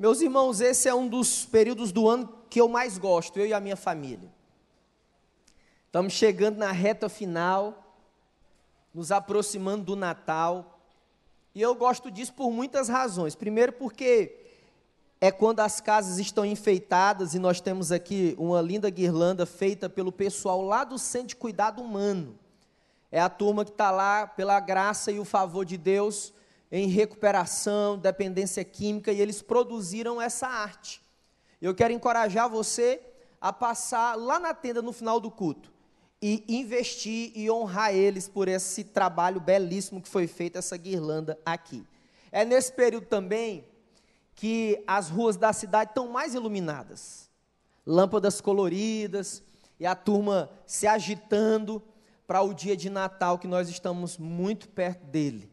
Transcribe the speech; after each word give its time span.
Meus 0.00 0.22
irmãos, 0.22 0.62
esse 0.62 0.88
é 0.88 0.94
um 0.94 1.06
dos 1.06 1.44
períodos 1.44 1.92
do 1.92 2.08
ano 2.08 2.26
que 2.48 2.58
eu 2.58 2.70
mais 2.70 2.96
gosto, 2.96 3.38
eu 3.38 3.46
e 3.46 3.52
a 3.52 3.60
minha 3.60 3.76
família. 3.76 4.32
Estamos 5.84 6.14
chegando 6.14 6.56
na 6.56 6.72
reta 6.72 7.06
final, 7.06 7.98
nos 8.94 9.12
aproximando 9.12 9.84
do 9.84 9.96
Natal, 9.96 10.80
e 11.54 11.60
eu 11.60 11.74
gosto 11.74 12.10
disso 12.10 12.32
por 12.32 12.50
muitas 12.50 12.88
razões. 12.88 13.34
Primeiro, 13.34 13.74
porque 13.74 14.38
é 15.20 15.30
quando 15.30 15.60
as 15.60 15.82
casas 15.82 16.18
estão 16.18 16.46
enfeitadas 16.46 17.34
e 17.34 17.38
nós 17.38 17.60
temos 17.60 17.92
aqui 17.92 18.34
uma 18.38 18.62
linda 18.62 18.88
guirlanda 18.88 19.44
feita 19.44 19.86
pelo 19.86 20.10
pessoal 20.10 20.62
lá 20.62 20.82
do 20.82 20.98
Centro 20.98 21.28
de 21.28 21.36
Cuidado 21.36 21.82
Humano. 21.82 22.38
É 23.12 23.20
a 23.20 23.28
turma 23.28 23.66
que 23.66 23.70
está 23.70 23.90
lá 23.90 24.26
pela 24.26 24.58
graça 24.60 25.12
e 25.12 25.20
o 25.20 25.26
favor 25.26 25.66
de 25.66 25.76
Deus 25.76 26.32
em 26.70 26.88
recuperação, 26.88 27.98
dependência 27.98 28.64
química, 28.64 29.12
e 29.12 29.20
eles 29.20 29.42
produziram 29.42 30.20
essa 30.20 30.46
arte. 30.46 31.02
Eu 31.60 31.74
quero 31.74 31.92
encorajar 31.92 32.48
você 32.48 33.00
a 33.40 33.52
passar 33.52 34.16
lá 34.16 34.38
na 34.38 34.54
tenda 34.54 34.80
no 34.80 34.92
final 34.92 35.18
do 35.18 35.30
culto 35.30 35.72
e 36.22 36.44
investir 36.48 37.32
e 37.34 37.50
honrar 37.50 37.94
eles 37.94 38.28
por 38.28 38.46
esse 38.46 38.84
trabalho 38.84 39.40
belíssimo 39.40 40.02
que 40.02 40.08
foi 40.08 40.26
feito, 40.26 40.58
essa 40.58 40.76
guirlanda 40.76 41.38
aqui. 41.44 41.84
É 42.30 42.44
nesse 42.44 42.72
período 42.72 43.06
também 43.06 43.64
que 44.34 44.82
as 44.86 45.08
ruas 45.08 45.36
da 45.36 45.52
cidade 45.52 45.90
estão 45.90 46.08
mais 46.08 46.34
iluminadas. 46.34 47.28
Lâmpadas 47.86 48.40
coloridas 48.40 49.42
e 49.78 49.86
a 49.86 49.94
turma 49.94 50.50
se 50.66 50.86
agitando 50.86 51.82
para 52.26 52.42
o 52.42 52.54
dia 52.54 52.76
de 52.76 52.88
Natal, 52.88 53.38
que 53.38 53.48
nós 53.48 53.68
estamos 53.68 54.16
muito 54.16 54.68
perto 54.68 55.04
dele, 55.06 55.49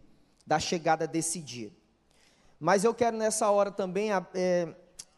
da 0.48 0.60
chegada 0.60 1.06
desse 1.06 1.42
dia. 1.42 1.72
Mas 2.58 2.86
eu 2.86 2.94
quero 2.94 3.18
nessa 3.18 3.52
hora 3.52 3.70
também 3.70 4.10
é, 4.34 4.74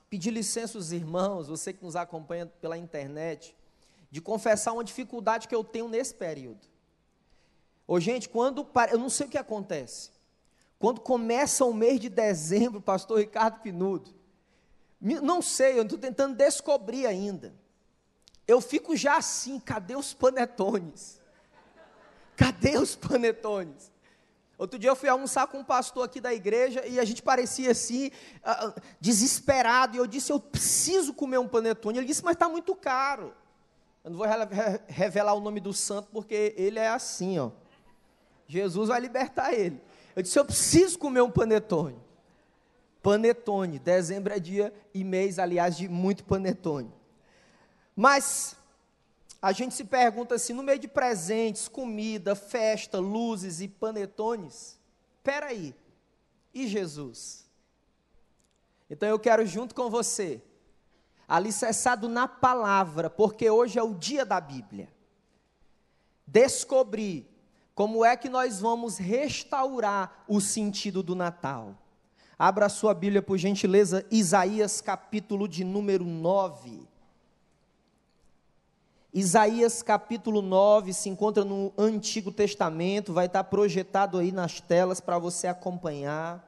pedir 0.09 0.31
licença 0.31 0.77
aos 0.77 0.91
irmãos, 0.91 1.47
você 1.47 1.71
que 1.71 1.83
nos 1.85 1.95
acompanha 1.95 2.47
pela 2.47 2.77
internet, 2.77 3.55
de 4.09 4.19
confessar 4.19 4.73
uma 4.73 4.83
dificuldade 4.83 5.47
que 5.47 5.53
eu 5.53 5.63
tenho 5.63 5.87
nesse 5.87 6.15
período. 6.15 6.67
Ô, 7.87 7.99
gente, 7.99 8.27
quando. 8.27 8.67
Eu 8.91 8.97
não 8.97 9.09
sei 9.09 9.27
o 9.27 9.29
que 9.29 9.37
acontece. 9.37 10.09
Quando 10.79 10.99
começa 11.01 11.63
o 11.63 11.73
mês 11.73 11.99
de 11.99 12.09
dezembro, 12.09 12.81
pastor 12.81 13.19
Ricardo 13.19 13.59
Pinudo, 13.59 14.13
não 14.99 15.41
sei, 15.41 15.77
eu 15.77 15.83
estou 15.83 15.97
tentando 15.97 16.35
descobrir 16.35 17.05
ainda. 17.05 17.53
Eu 18.47 18.59
fico 18.61 18.95
já 18.95 19.17
assim, 19.17 19.59
cadê 19.59 19.95
os 19.95 20.13
panetones? 20.13 21.21
Cadê 22.35 22.77
os 22.77 22.95
panetones? 22.95 23.91
Outro 24.59 24.77
dia 24.77 24.89
eu 24.89 24.95
fui 24.95 25.07
almoçar 25.07 25.47
com 25.47 25.59
um 25.59 25.63
pastor 25.63 26.03
aqui 26.03 26.19
da 26.19 26.33
igreja 26.33 26.85
e 26.85 26.99
a 26.99 27.05
gente 27.05 27.23
parecia 27.23 27.71
assim, 27.71 28.07
uh, 28.07 28.81
desesperado. 28.99 29.95
E 29.95 29.99
eu 29.99 30.05
disse: 30.05 30.33
Eu 30.33 30.39
preciso 30.39 31.13
comer 31.13 31.37
um 31.37 31.47
panetone. 31.47 31.97
Ele 31.97 32.05
disse: 32.05 32.25
Mas 32.25 32.33
está 32.33 32.49
muito 32.49 32.75
caro. 32.75 33.33
Eu 34.03 34.11
não 34.11 34.17
vou 34.17 34.27
revelar 34.85 35.33
o 35.33 35.39
nome 35.39 35.61
do 35.61 35.71
santo 35.71 36.09
porque 36.11 36.53
ele 36.57 36.77
é 36.77 36.89
assim, 36.89 37.39
ó. 37.39 37.51
Jesus 38.49 38.89
vai 38.89 38.99
libertar 38.99 39.53
ele. 39.53 39.81
Eu 40.13 40.21
disse: 40.21 40.37
Eu 40.37 40.43
preciso 40.43 40.99
comer 40.99 41.21
um 41.21 41.31
panetone. 41.31 41.97
Panetone. 43.01 43.79
Dezembro 43.79 44.33
é 44.33 44.39
dia 44.39 44.73
e 44.93 45.05
mês, 45.05 45.39
aliás, 45.39 45.77
de 45.77 45.87
muito 45.87 46.25
panetone. 46.25 46.91
Mas 47.95 48.57
a 49.41 49.51
gente 49.51 49.73
se 49.73 49.85
pergunta 49.85 50.35
assim: 50.35 50.53
no 50.53 50.63
meio 50.63 50.79
de 50.79 50.87
presentes, 50.87 51.67
comida, 51.67 52.35
festa, 52.35 52.99
luzes 52.99 53.61
e 53.61 53.67
panetones, 53.67 54.79
aí, 55.47 55.75
e 56.53 56.67
Jesus? 56.67 57.47
Então 58.89 59.07
eu 59.07 59.19
quero, 59.19 59.45
junto 59.45 59.75
com 59.75 59.89
você, 59.89 60.41
alicerçado 61.27 62.09
na 62.09 62.27
palavra, 62.27 63.09
porque 63.09 63.49
hoje 63.49 63.77
é 63.77 63.83
o 63.83 63.93
dia 63.93 64.25
da 64.25 64.41
Bíblia, 64.41 64.89
descobrir 66.25 67.29
como 67.75 68.03
é 68.03 68.17
que 68.17 68.27
nós 68.27 68.59
vamos 68.59 68.97
restaurar 68.97 70.25
o 70.27 70.41
sentido 70.41 71.01
do 71.01 71.15
Natal? 71.15 71.77
Abra 72.37 72.65
a 72.65 72.69
sua 72.69 72.93
Bíblia, 72.93 73.21
por 73.21 73.37
gentileza, 73.37 74.05
Isaías 74.09 74.81
capítulo 74.81 75.47
de 75.47 75.63
número 75.63 76.03
9. 76.03 76.88
Isaías 79.11 79.81
capítulo 79.81 80.39
9 80.41 80.93
se 80.93 81.09
encontra 81.09 81.43
no 81.43 81.73
Antigo 81.75 82.31
Testamento, 82.31 83.11
vai 83.11 83.25
estar 83.25 83.43
projetado 83.43 84.19
aí 84.19 84.31
nas 84.31 84.61
telas 84.61 85.01
para 85.01 85.17
você 85.17 85.47
acompanhar. 85.47 86.47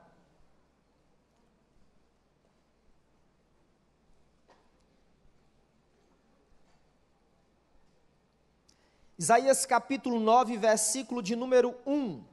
Isaías 9.17 9.65
capítulo 9.65 10.19
9, 10.19 10.57
versículo 10.57 11.21
de 11.21 11.35
número 11.35 11.75
1. 11.85 12.23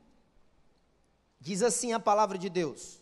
Diz 1.41 1.63
assim 1.63 1.93
a 1.95 2.01
palavra 2.01 2.37
de 2.37 2.51
Deus: 2.51 2.99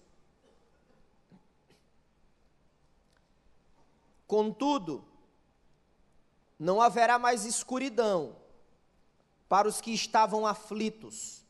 Contudo, 4.27 5.05
não 6.59 6.81
haverá 6.81 7.19
mais 7.19 7.45
escuridão 7.45 8.37
para 9.49 9.69
os 9.69 9.81
que 9.81 9.93
estavam 9.93 10.47
aflitos. 10.47 11.45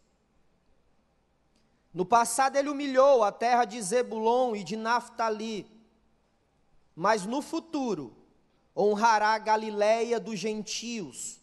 No 1.93 2.05
passado 2.05 2.57
ele 2.57 2.69
humilhou 2.69 3.25
a 3.25 3.33
terra 3.33 3.65
de 3.65 3.81
Zebulon 3.81 4.55
e 4.55 4.63
de 4.63 4.77
Naphtali, 4.77 5.67
mas 6.95 7.25
no 7.25 7.41
futuro 7.41 8.15
honrará 8.77 9.31
a 9.31 9.39
Galiléia 9.39 10.21
dos 10.21 10.39
gentios 10.39 11.41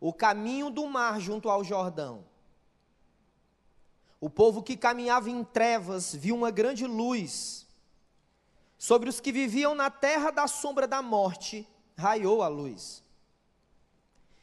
o 0.00 0.12
caminho 0.12 0.68
do 0.68 0.84
mar 0.88 1.20
junto 1.20 1.48
ao 1.48 1.62
Jordão. 1.62 2.24
O 4.20 4.28
povo 4.28 4.62
que 4.62 4.76
caminhava 4.76 5.30
em 5.30 5.44
trevas 5.44 6.12
viu 6.12 6.34
uma 6.34 6.50
grande 6.50 6.86
luz. 6.86 7.66
Sobre 8.76 9.08
os 9.08 9.20
que 9.20 9.30
viviam 9.30 9.76
na 9.76 9.90
terra 9.90 10.32
da 10.32 10.48
sombra 10.48 10.88
da 10.88 11.00
morte, 11.00 11.68
raiou 11.96 12.42
a 12.42 12.48
luz. 12.48 13.01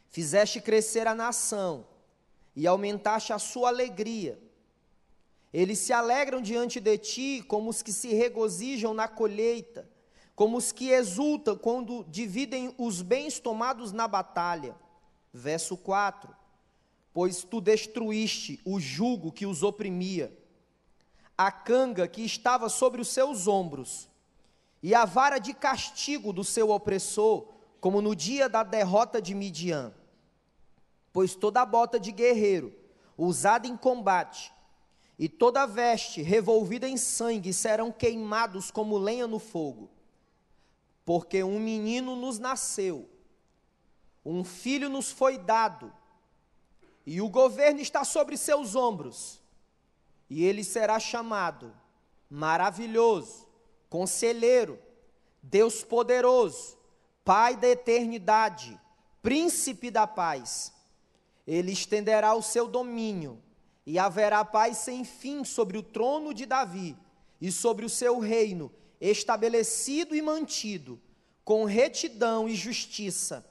Fizeste 0.09 0.59
crescer 0.59 1.07
a 1.07 1.13
nação 1.13 1.85
e 2.55 2.65
aumentaste 2.65 3.31
a 3.31 3.39
sua 3.39 3.69
alegria. 3.69 4.39
Eles 5.53 5.79
se 5.79 5.93
alegram 5.93 6.41
diante 6.41 6.79
de 6.79 6.97
ti 6.97 7.43
como 7.47 7.69
os 7.69 7.81
que 7.81 7.93
se 7.93 8.13
regozijam 8.13 8.93
na 8.93 9.07
colheita, 9.07 9.89
como 10.35 10.57
os 10.57 10.71
que 10.71 10.89
exultam 10.89 11.55
quando 11.55 12.03
dividem 12.07 12.73
os 12.77 13.01
bens 13.01 13.39
tomados 13.39 13.91
na 13.91 14.07
batalha. 14.07 14.75
Verso 15.31 15.77
4: 15.77 16.35
Pois 17.13 17.43
tu 17.43 17.61
destruíste 17.61 18.59
o 18.65 18.79
jugo 18.79 19.31
que 19.31 19.45
os 19.45 19.63
oprimia, 19.63 20.35
a 21.37 21.51
canga 21.51 22.07
que 22.07 22.23
estava 22.23 22.67
sobre 22.67 22.99
os 22.99 23.09
seus 23.09 23.47
ombros, 23.47 24.09
e 24.81 24.95
a 24.95 25.05
vara 25.05 25.39
de 25.39 25.53
castigo 25.53 26.33
do 26.33 26.43
seu 26.43 26.71
opressor, 26.71 27.47
como 27.79 28.01
no 28.01 28.15
dia 28.15 28.49
da 28.49 28.63
derrota 28.63 29.21
de 29.21 29.35
Midian. 29.35 29.93
Pois 31.11 31.35
toda 31.35 31.65
bota 31.65 31.99
de 31.99 32.11
guerreiro, 32.11 32.73
usada 33.17 33.67
em 33.67 33.75
combate, 33.75 34.53
e 35.17 35.27
toda 35.27 35.65
veste 35.65 36.21
revolvida 36.21 36.87
em 36.87 36.97
sangue 36.97 37.53
serão 37.53 37.91
queimados 37.91 38.71
como 38.71 38.97
lenha 38.97 39.27
no 39.27 39.39
fogo. 39.39 39.89
Porque 41.03 41.43
um 41.43 41.59
menino 41.59 42.15
nos 42.15 42.39
nasceu 42.39 43.09
um 44.29 44.43
filho 44.43 44.89
nos 44.89 45.11
foi 45.11 45.37
dado, 45.37 45.91
e 47.05 47.21
o 47.21 47.29
governo 47.29 47.79
está 47.79 48.03
sobre 48.03 48.37
seus 48.37 48.75
ombros, 48.75 49.41
e 50.29 50.43
ele 50.43 50.63
será 50.63 50.99
chamado 50.99 51.73
Maravilhoso, 52.29 53.47
Conselheiro, 53.89 54.77
Deus 55.41 55.83
Poderoso, 55.83 56.77
Pai 57.25 57.55
da 57.55 57.67
Eternidade, 57.67 58.79
Príncipe 59.21 59.89
da 59.89 60.05
Paz. 60.05 60.71
Ele 61.49 61.71
estenderá 61.71 62.35
o 62.35 62.43
seu 62.43 62.67
domínio, 62.67 63.41
e 63.85 63.97
haverá 63.97 64.45
paz 64.45 64.77
sem 64.77 65.03
fim 65.03 65.43
sobre 65.43 65.75
o 65.75 65.83
trono 65.83 66.31
de 66.31 66.45
Davi 66.45 66.95
e 67.41 67.51
sobre 67.51 67.83
o 67.85 67.89
seu 67.89 68.19
reino, 68.19 68.71
estabelecido 69.01 70.15
e 70.15 70.21
mantido, 70.21 71.01
com 71.43 71.65
retidão 71.65 72.47
e 72.47 72.53
justiça 72.53 73.43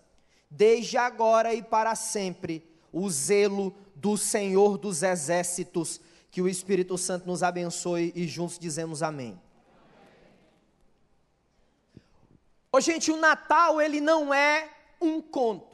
desde 0.51 0.97
agora 0.97 1.53
e 1.53 1.63
para 1.63 1.95
sempre, 1.95 2.65
o 2.93 3.09
zelo 3.11 3.75
do 3.95 4.17
Senhor 4.17 4.79
dos 4.79 5.03
exércitos. 5.03 6.01
Que 6.31 6.41
o 6.43 6.49
Espírito 6.49 6.97
Santo 6.97 7.27
nos 7.27 7.43
abençoe 7.43 8.13
e 8.15 8.27
juntos 8.27 8.59
dizemos 8.59 9.03
amém. 9.03 9.41
Ô, 12.71 12.81
gente, 12.81 13.11
o 13.11 13.17
Natal 13.17 13.81
ele 13.81 14.01
não 14.01 14.33
é 14.33 14.71
um 15.01 15.21
conto. 15.21 15.68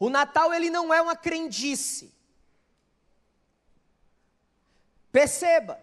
O 0.00 0.08
Natal 0.08 0.52
ele 0.54 0.70
não 0.70 0.92
é 0.94 1.02
uma 1.02 1.14
crendice. 1.14 2.10
Perceba, 5.12 5.78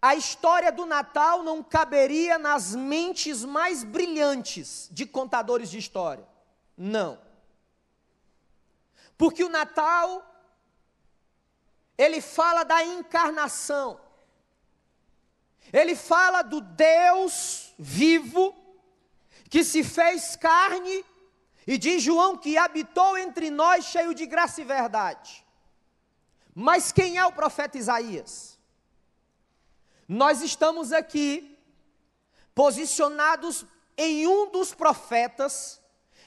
a 0.00 0.14
história 0.14 0.70
do 0.70 0.86
Natal 0.86 1.42
não 1.42 1.64
caberia 1.64 2.38
nas 2.38 2.76
mentes 2.76 3.44
mais 3.44 3.82
brilhantes 3.82 4.88
de 4.92 5.04
contadores 5.04 5.68
de 5.68 5.78
história. 5.78 6.24
Não. 6.76 7.18
Porque 9.18 9.42
o 9.42 9.48
Natal, 9.48 10.24
ele 11.98 12.20
fala 12.20 12.62
da 12.62 12.84
encarnação, 12.84 14.00
ele 15.72 15.96
fala 15.96 16.42
do 16.42 16.60
Deus 16.60 17.74
vivo, 17.76 18.54
que 19.50 19.64
se 19.64 19.82
fez 19.82 20.36
carne, 20.36 21.04
e 21.66 21.76
diz 21.76 22.02
João 22.02 22.36
que 22.36 22.56
habitou 22.56 23.18
entre 23.18 23.50
nós 23.50 23.86
cheio 23.86 24.14
de 24.14 24.24
graça 24.24 24.60
e 24.60 24.64
verdade. 24.64 25.44
Mas 26.54 26.92
quem 26.92 27.18
é 27.18 27.26
o 27.26 27.32
profeta 27.32 27.76
Isaías? 27.76 28.58
Nós 30.08 30.40
estamos 30.40 30.92
aqui 30.92 31.58
posicionados 32.54 33.66
em 33.98 34.26
um 34.26 34.50
dos 34.50 34.72
profetas 34.72 35.82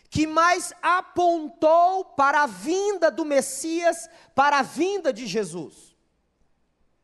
que 0.09 0.27
mais 0.27 0.73
apontou 0.81 2.03
para 2.03 2.43
a 2.43 2.47
vinda 2.47 3.09
do 3.09 3.23
Messias, 3.23 4.09
para 4.35 4.59
a 4.59 4.63
vinda 4.63 5.13
de 5.13 5.25
Jesus. 5.25 5.95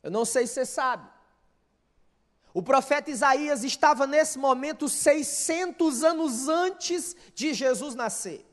Eu 0.04 0.12
não 0.12 0.26
sei 0.26 0.46
se 0.46 0.56
você 0.56 0.66
sabe. 0.66 1.15
O 2.56 2.64
profeta 2.64 3.12
Isaías 3.12 3.66
estava 3.66 4.08
nesse 4.08 4.38
momento 4.38 4.88
600 4.88 6.06
anos 6.06 6.48
antes 6.48 7.14
de 7.34 7.54
Jesus 7.54 7.96
nascer. 7.96 8.46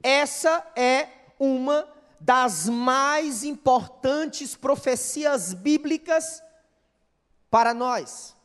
Essa 0.00 0.64
é 0.76 1.08
uma 1.36 1.92
das 2.20 2.68
mais 2.68 3.42
importantes 3.42 4.54
profecias 4.54 5.52
bíblicas 5.52 6.40
para 7.50 7.74
nós. 7.74 8.36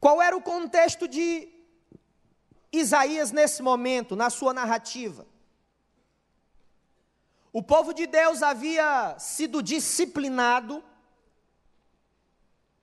Qual 0.00 0.20
era 0.20 0.36
o 0.36 0.42
contexto 0.42 1.06
de 1.06 1.48
Isaías 2.72 3.30
nesse 3.30 3.62
momento, 3.62 4.16
na 4.16 4.30
sua 4.30 4.52
narrativa? 4.52 5.24
O 7.52 7.62
povo 7.62 7.94
de 7.94 8.04
Deus 8.04 8.42
havia 8.42 9.16
sido 9.20 9.62
disciplinado 9.62 10.82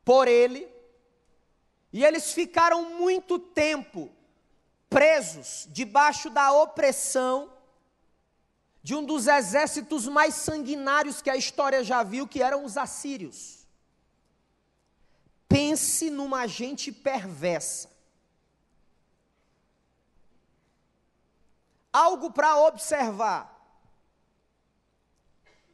por 0.04 0.28
ele, 0.28 0.68
e 1.94 2.04
eles 2.04 2.34
ficaram 2.34 2.98
muito 2.98 3.38
tempo 3.38 4.12
presos 4.90 5.68
debaixo 5.70 6.30
da 6.30 6.52
opressão 6.52 7.52
de 8.84 8.96
um 8.96 9.06
dos 9.06 9.28
exércitos 9.28 10.08
mais 10.08 10.36
sanguinários 10.36 11.22
que 11.22 11.30
a 11.30 11.36
história 11.36 11.84
já 11.84 12.02
viu, 12.02 12.28
que 12.28 12.42
eram 12.42 12.66
os 12.66 12.78
assírios. 12.78 13.68
Pense 15.48 16.10
numa 16.10 16.48
gente 16.48 16.92
perversa. 16.92 17.92
Algo 21.94 22.32
para 22.32 22.58
observar. 22.58 23.50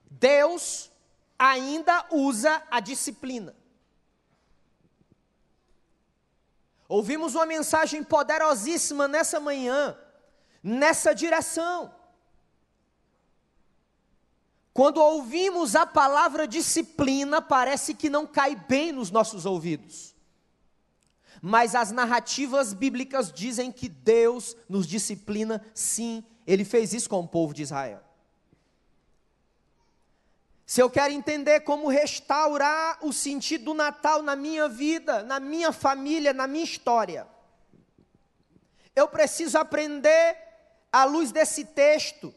Deus 0.10 0.92
ainda 1.38 2.08
usa 2.12 2.64
a 2.72 2.80
disciplina. 2.80 3.56
Ouvimos 6.88 7.36
uma 7.36 7.46
mensagem 7.46 8.04
poderosíssima 8.04 9.08
nessa 9.08 9.40
manhã, 9.40 9.98
nessa 10.64 11.14
direção. 11.14 11.94
Quando 14.74 15.02
ouvimos 15.02 15.76
a 15.76 15.86
palavra 15.86 16.48
disciplina, 16.48 17.42
parece 17.42 17.94
que 17.94 18.10
não 18.10 18.26
cai 18.26 18.56
bem 18.56 18.92
nos 18.92 19.12
nossos 19.12 19.46
ouvidos. 19.46 20.16
Mas 21.42 21.76
as 21.76 21.92
narrativas 21.92 22.74
bíblicas 22.74 23.32
dizem 23.32 23.72
que 23.72 23.90
Deus 23.90 24.56
nos 24.70 24.88
disciplina, 24.88 25.66
sim, 25.74 26.24
Ele 26.46 26.64
fez 26.64 26.94
isso 26.94 27.10
com 27.10 27.20
o 27.20 27.28
povo 27.28 27.54
de 27.54 27.64
Israel. 27.64 28.07
Se 30.68 30.82
eu 30.82 30.90
quero 30.90 31.14
entender 31.14 31.62
como 31.62 31.88
restaurar 31.88 33.00
o 33.02 33.14
sentido 33.14 33.64
do 33.64 33.74
Natal 33.74 34.22
na 34.22 34.36
minha 34.36 34.68
vida, 34.68 35.24
na 35.24 35.40
minha 35.40 35.72
família, 35.72 36.34
na 36.34 36.46
minha 36.46 36.66
história, 36.66 37.26
eu 38.94 39.08
preciso 39.08 39.58
aprender, 39.58 40.38
à 40.92 41.06
luz 41.06 41.32
desse 41.32 41.64
texto, 41.64 42.36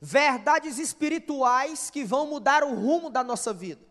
verdades 0.00 0.80
espirituais 0.80 1.88
que 1.88 2.02
vão 2.02 2.26
mudar 2.26 2.64
o 2.64 2.74
rumo 2.74 3.10
da 3.10 3.22
nossa 3.22 3.52
vida. 3.52 3.86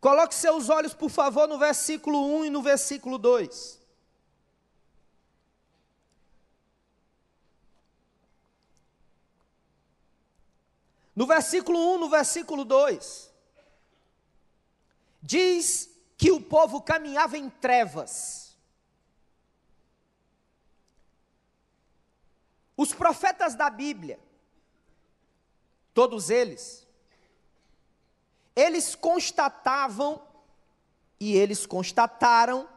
Coloque 0.00 0.34
seus 0.34 0.68
olhos, 0.68 0.92
por 0.92 1.08
favor, 1.08 1.46
no 1.46 1.56
versículo 1.56 2.36
1 2.38 2.46
e 2.46 2.50
no 2.50 2.62
versículo 2.62 3.16
2. 3.16 3.75
No 11.16 11.26
versículo 11.26 11.94
1, 11.94 11.98
no 11.98 12.10
versículo 12.10 12.62
2, 12.62 13.32
diz 15.22 15.88
que 16.18 16.30
o 16.30 16.42
povo 16.42 16.82
caminhava 16.82 17.38
em 17.38 17.48
trevas. 17.48 18.54
Os 22.76 22.92
profetas 22.92 23.54
da 23.54 23.70
Bíblia, 23.70 24.20
todos 25.94 26.28
eles, 26.28 26.86
eles 28.54 28.94
constatavam 28.94 30.22
e 31.18 31.34
eles 31.34 31.64
constataram 31.64 32.68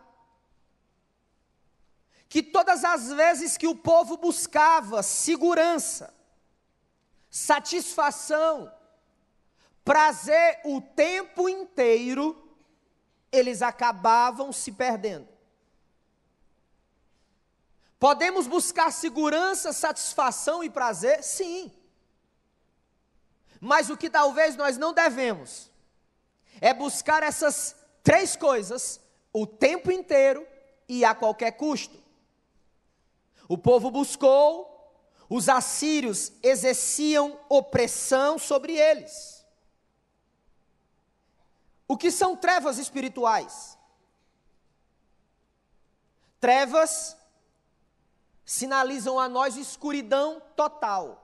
que 2.30 2.41
todas 2.41 2.86
as 2.86 3.12
vezes 3.12 3.57
que 3.57 3.68
o 3.68 3.75
povo 3.75 4.15
buscava 4.15 5.03
segurança, 5.03 6.13
satisfação, 7.30 8.72
prazer 9.84 10.60
o 10.66 10.81
tempo 10.81 11.48
inteiro, 11.48 12.36
eles 13.31 13.62
acabavam 13.62 14.52
se 14.52 14.72
perdendo. 14.72 15.28
Podemos 18.00 18.48
buscar 18.48 18.92
segurança, 18.92 19.74
satisfação 19.74 20.64
e 20.64 20.70
prazer? 20.70 21.22
Sim. 21.22 21.72
Mas 23.60 23.90
o 23.90 23.98
que 23.98 24.10
talvez 24.10 24.56
nós 24.56 24.78
não 24.78 24.94
devemos 24.94 25.70
é 26.62 26.74
buscar 26.74 27.24
essas 27.24 27.75
três 28.01 28.36
coisas 28.36 29.01
o 29.34 29.46
tempo 29.46 29.92
inteiro 29.92 30.48
e 30.88 31.03
a 31.03 31.13
qualquer 31.13 31.51
custo. 31.51 31.98
O 33.48 33.58
povo 33.58 33.92
buscou, 33.92 34.78
os 35.29 35.48
assírios 35.48 36.31
exerciam 36.41 37.39
opressão 37.48 38.39
sobre 38.39 38.75
eles. 38.75 39.45
O 41.88 41.95
que 41.95 42.09
são 42.09 42.36
trevas 42.36 42.79
espirituais? 42.79 43.77
Trevas 46.39 47.15
sinalizam 48.43 49.19
a 49.19 49.29
nós 49.29 49.55
escuridão 49.55 50.41
total. 50.55 51.24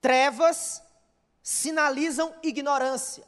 Trevas 0.00 0.82
sinalizam 1.42 2.34
ignorância. 2.42 3.26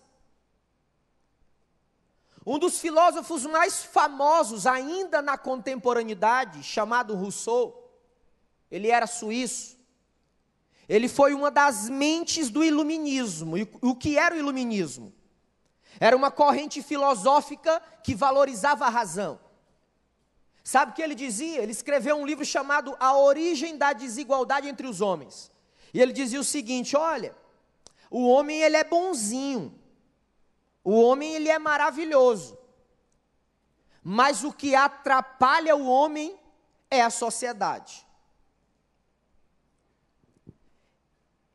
Um 2.47 2.59
dos 2.59 2.79
filósofos 2.79 3.47
mais 3.47 3.83
famosos 3.83 4.67
ainda 4.67 5.23
na 5.23 5.39
contemporaneidade, 5.39 6.63
chamado 6.63 7.15
Rousseau, 7.15 7.84
ele 8.75 8.91
era 8.91 9.07
suíço. 9.07 9.79
Ele 10.89 11.09
foi 11.09 11.33
uma 11.33 11.49
das 11.49 11.89
mentes 11.89 12.51
do 12.51 12.65
iluminismo. 12.65 13.57
E 13.57 13.69
o 13.81 13.95
que 13.95 14.19
era 14.19 14.35
o 14.35 14.39
iluminismo? 14.39 15.15
Era 16.01 16.17
uma 16.17 16.29
corrente 16.29 16.83
filosófica 16.83 17.81
que 18.03 18.17
valorizava 18.17 18.85
a 18.85 18.89
razão. 18.89 19.39
Sabe 20.65 20.91
o 20.91 20.95
que 20.97 21.03
ele 21.03 21.15
dizia? 21.15 21.63
Ele 21.63 21.71
escreveu 21.71 22.17
um 22.17 22.27
livro 22.27 22.45
chamado 22.45 22.97
A 22.99 23.17
Origem 23.17 23.79
da 23.79 23.93
Desigualdade 23.93 24.69
entre 24.69 24.89
os 24.89 25.01
Homens. 25.01 25.53
E 25.93 26.01
ele 26.01 26.13
dizia 26.13 26.41
o 26.41 26.45
seguinte: 26.45 26.97
olha, 26.97 27.33
o 28.11 28.27
homem 28.29 28.61
ele 28.61 28.77
é 28.77 28.83
bonzinho, 28.83 29.73
o 30.83 31.01
homem 31.01 31.33
ele 31.35 31.49
é 31.49 31.61
maravilhoso, 31.61 32.59
mas 34.03 34.43
o 34.43 34.53
que 34.53 34.75
atrapalha 34.75 35.77
o 35.77 35.87
homem 35.87 36.37
é 36.91 37.03
a 37.03 37.11
sociedade. 37.11 38.04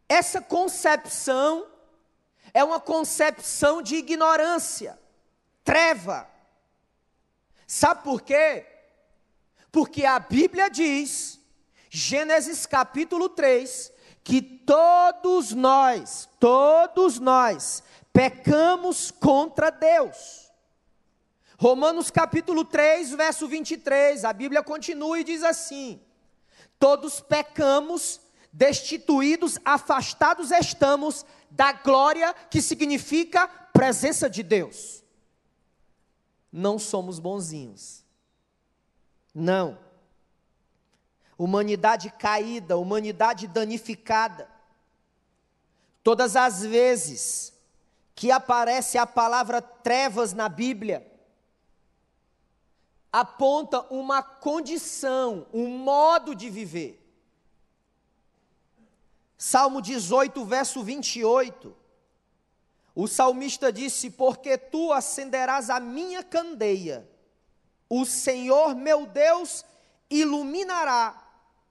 Essa 0.10 0.42
concepção 0.42 1.68
é 2.52 2.64
uma 2.64 2.80
concepção 2.80 3.80
de 3.82 3.96
ignorância, 3.96 5.00
treva. 5.64 6.28
Sabe 7.68 8.04
por 8.04 8.22
quê? 8.24 8.66
Porque 9.72 10.04
a 10.04 10.18
Bíblia 10.20 10.68
diz, 10.68 11.40
Gênesis 11.92 12.66
capítulo 12.66 13.30
3, 13.30 13.92
que 14.24 14.42
todos 14.42 15.52
nós, 15.52 16.28
todos 16.40 17.20
nós, 17.20 17.84
pecamos 18.12 19.12
contra 19.12 19.70
Deus. 19.70 20.52
Romanos 21.58 22.10
capítulo 22.10 22.64
3, 22.66 23.12
verso 23.12 23.48
23, 23.48 24.26
a 24.26 24.34
Bíblia 24.34 24.64
continua 24.64 25.20
e 25.20 25.24
diz 25.24 25.44
assim: 25.44 26.02
Todos 26.80 27.20
pecamos, 27.20 28.22
destituídos, 28.52 29.58
afastados 29.64 30.52
estamos 30.52 31.26
da 31.50 31.72
glória 31.72 32.34
que 32.50 32.62
significa 32.62 33.48
presença 33.48 34.30
de 34.30 34.44
Deus. 34.44 35.04
Não 36.52 36.80
somos 36.80 37.20
bonzinhos. 37.20 38.04
Não. 39.34 39.78
Humanidade 41.38 42.10
caída, 42.12 42.78
humanidade 42.78 43.48
danificada. 43.48 44.50
Todas 46.04 46.36
as 46.36 46.64
vezes 46.64 47.54
que 48.16 48.32
aparece 48.32 48.98
a 48.98 49.06
palavra 49.06 49.62
trevas 49.62 50.34
na 50.34 50.50
Bíblia, 50.50 51.10
aponta 53.12 53.82
uma 53.90 54.22
condição, 54.22 55.48
um 55.54 55.70
modo 55.70 56.36
de 56.36 56.50
viver. 56.50 56.99
Salmo 59.42 59.82
18, 59.82 60.44
verso 60.44 60.84
28. 60.84 61.74
O 62.94 63.08
salmista 63.08 63.72
disse: 63.72 64.10
Porque 64.10 64.58
tu 64.58 64.92
acenderás 64.92 65.70
a 65.70 65.80
minha 65.80 66.22
candeia, 66.22 67.10
o 67.90 68.06
Senhor 68.06 68.76
meu 68.76 69.06
Deus 69.06 69.64
iluminará 70.10 71.26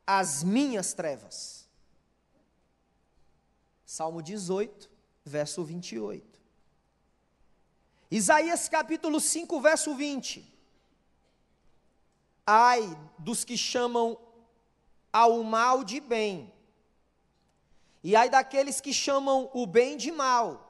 as 0.07 0.43
minhas 0.43 0.95
trevas. 0.95 1.69
Salmo 3.85 4.23
18, 4.23 4.91
verso 5.23 5.63
28. 5.63 6.41
Isaías 8.11 8.67
capítulo 8.67 9.21
5, 9.21 9.61
verso 9.61 9.95
20. 9.95 10.55
Ai 12.47 12.99
dos 13.19 13.45
que 13.45 13.59
chamam 13.59 14.19
ao 15.13 15.43
mal 15.43 15.85
de 15.85 16.01
bem 16.01 16.51
e 18.03 18.15
ai 18.15 18.31
daqueles 18.31 18.81
que 18.81 18.93
chamam 18.93 19.51
o 19.53 19.67
bem 19.67 19.97
de 19.97 20.11
mal, 20.11 20.69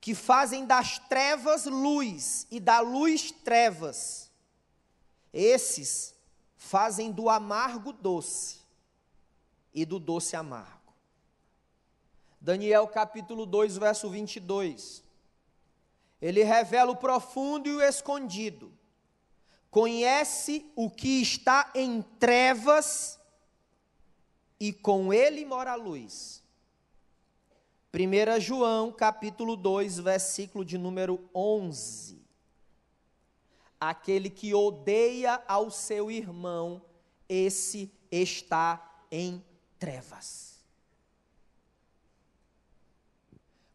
que 0.00 0.14
fazem 0.14 0.66
das 0.66 0.98
trevas 0.98 1.64
luz 1.64 2.46
e 2.50 2.60
da 2.60 2.80
luz 2.80 3.30
trevas. 3.30 4.30
Esses 5.32 6.14
fazem 6.56 7.10
do 7.10 7.28
amargo 7.28 7.92
doce 7.92 8.58
e 9.72 9.84
do 9.84 9.98
doce 9.98 10.36
amargo. 10.36 10.92
Daniel 12.40 12.86
capítulo 12.86 13.46
2, 13.46 13.78
verso 13.78 14.10
22. 14.10 15.02
Ele 16.20 16.42
revela 16.42 16.92
o 16.92 16.96
profundo 16.96 17.68
e 17.68 17.76
o 17.76 17.82
escondido. 17.82 18.72
Conhece 19.70 20.70
o 20.76 20.90
que 20.90 21.22
está 21.22 21.70
em 21.74 22.02
trevas 22.02 23.18
e 24.64 24.72
com 24.72 25.12
ele 25.12 25.44
mora 25.44 25.72
a 25.72 25.74
luz. 25.74 26.42
1 27.92 28.40
João, 28.40 28.90
capítulo 28.90 29.56
2, 29.56 29.98
versículo 29.98 30.64
de 30.64 30.78
número 30.78 31.22
11. 31.34 32.24
Aquele 33.78 34.30
que 34.30 34.54
odeia 34.54 35.42
ao 35.46 35.70
seu 35.70 36.10
irmão, 36.10 36.80
esse 37.28 37.92
está 38.10 39.04
em 39.10 39.44
trevas. 39.78 40.64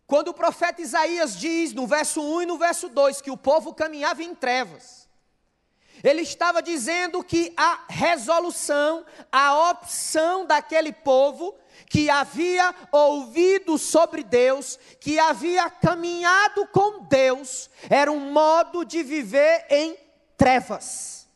Quando 0.07 0.29
o 0.29 0.33
profeta 0.33 0.81
Isaías 0.81 1.37
diz 1.37 1.71
no 1.71 1.85
verso 1.85 2.19
1 2.19 2.41
e 2.41 2.45
no 2.47 2.57
verso 2.57 2.89
2 2.89 3.21
que 3.21 3.29
o 3.29 3.37
povo 3.37 3.75
caminhava 3.75 4.23
em 4.23 4.33
trevas, 4.33 4.98
ele 6.03 6.21
estava 6.21 6.61
dizendo 6.61 7.23
que 7.23 7.53
a 7.57 7.85
resolução, 7.89 9.05
a 9.31 9.71
opção 9.71 10.45
daquele 10.45 10.93
povo 10.93 11.55
que 11.87 12.09
havia 12.09 12.73
ouvido 12.91 13.77
sobre 13.77 14.23
Deus, 14.23 14.77
que 14.99 15.17
havia 15.19 15.69
caminhado 15.69 16.67
com 16.67 17.03
Deus, 17.03 17.69
era 17.89 18.11
um 18.11 18.31
modo 18.31 18.83
de 18.85 19.01
viver 19.03 19.65
em 19.69 19.97
trevas. 20.37 21.27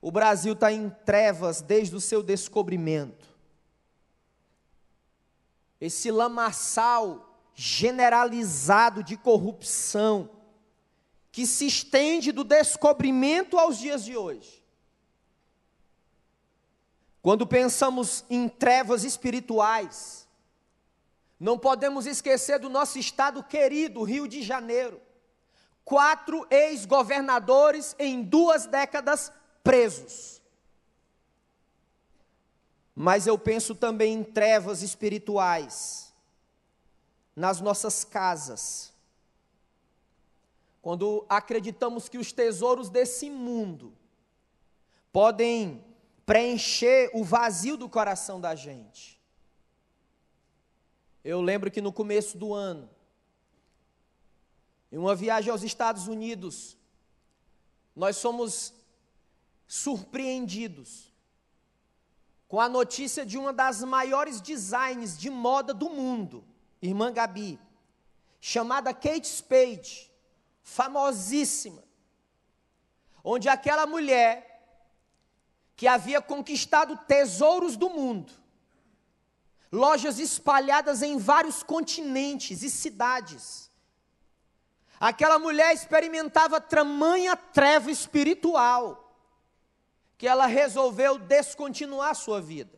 O 0.00 0.10
Brasil 0.10 0.52
está 0.52 0.70
em 0.70 0.88
trevas 1.04 1.60
desde 1.60 1.96
o 1.96 2.00
seu 2.00 2.22
descobrimento. 2.22 3.26
Esse 5.80 6.10
lamaçal 6.10 7.26
generalizado 7.54 9.02
de 9.02 9.16
corrupção, 9.16 10.30
que 11.36 11.46
se 11.46 11.66
estende 11.66 12.32
do 12.32 12.42
descobrimento 12.42 13.58
aos 13.58 13.76
dias 13.76 14.02
de 14.02 14.16
hoje. 14.16 14.64
Quando 17.20 17.46
pensamos 17.46 18.24
em 18.30 18.48
trevas 18.48 19.04
espirituais, 19.04 20.26
não 21.38 21.58
podemos 21.58 22.06
esquecer 22.06 22.58
do 22.58 22.70
nosso 22.70 22.98
estado 22.98 23.44
querido, 23.44 24.02
Rio 24.02 24.26
de 24.26 24.40
Janeiro. 24.40 24.98
Quatro 25.84 26.46
ex-governadores 26.50 27.94
em 27.98 28.22
duas 28.22 28.64
décadas 28.64 29.30
presos. 29.62 30.40
Mas 32.94 33.26
eu 33.26 33.38
penso 33.38 33.74
também 33.74 34.14
em 34.14 34.24
trevas 34.24 34.80
espirituais 34.80 36.14
nas 37.36 37.60
nossas 37.60 38.04
casas 38.04 38.95
quando 40.86 41.26
acreditamos 41.28 42.08
que 42.08 42.16
os 42.16 42.30
tesouros 42.30 42.88
desse 42.88 43.28
mundo 43.28 43.92
podem 45.12 45.84
preencher 46.24 47.10
o 47.12 47.24
vazio 47.24 47.76
do 47.76 47.88
coração 47.88 48.40
da 48.40 48.54
gente. 48.54 49.20
Eu 51.24 51.40
lembro 51.40 51.72
que 51.72 51.80
no 51.80 51.92
começo 51.92 52.38
do 52.38 52.54
ano, 52.54 52.88
em 54.92 54.96
uma 54.96 55.16
viagem 55.16 55.50
aos 55.50 55.64
Estados 55.64 56.06
Unidos, 56.06 56.78
nós 57.96 58.16
somos 58.16 58.72
surpreendidos 59.66 61.12
com 62.46 62.60
a 62.60 62.68
notícia 62.68 63.26
de 63.26 63.36
uma 63.36 63.52
das 63.52 63.82
maiores 63.82 64.40
designers 64.40 65.18
de 65.18 65.30
moda 65.30 65.74
do 65.74 65.90
mundo, 65.90 66.44
irmã 66.80 67.12
Gabi, 67.12 67.58
chamada 68.40 68.94
Kate 68.94 69.26
Spade 69.26 70.14
famosíssima, 70.66 71.82
onde 73.22 73.48
aquela 73.48 73.86
mulher 73.86 74.52
que 75.76 75.86
havia 75.86 76.20
conquistado 76.20 76.96
tesouros 77.06 77.76
do 77.76 77.88
mundo, 77.88 78.32
lojas 79.70 80.18
espalhadas 80.18 81.02
em 81.02 81.18
vários 81.18 81.62
continentes 81.62 82.62
e 82.64 82.68
cidades, 82.68 83.70
aquela 84.98 85.38
mulher 85.38 85.72
experimentava 85.72 86.60
tamanha 86.60 87.36
treva 87.36 87.88
espiritual 87.88 89.16
que 90.18 90.26
ela 90.26 90.46
resolveu 90.46 91.16
descontinuar 91.16 92.16
sua 92.16 92.40
vida. 92.40 92.76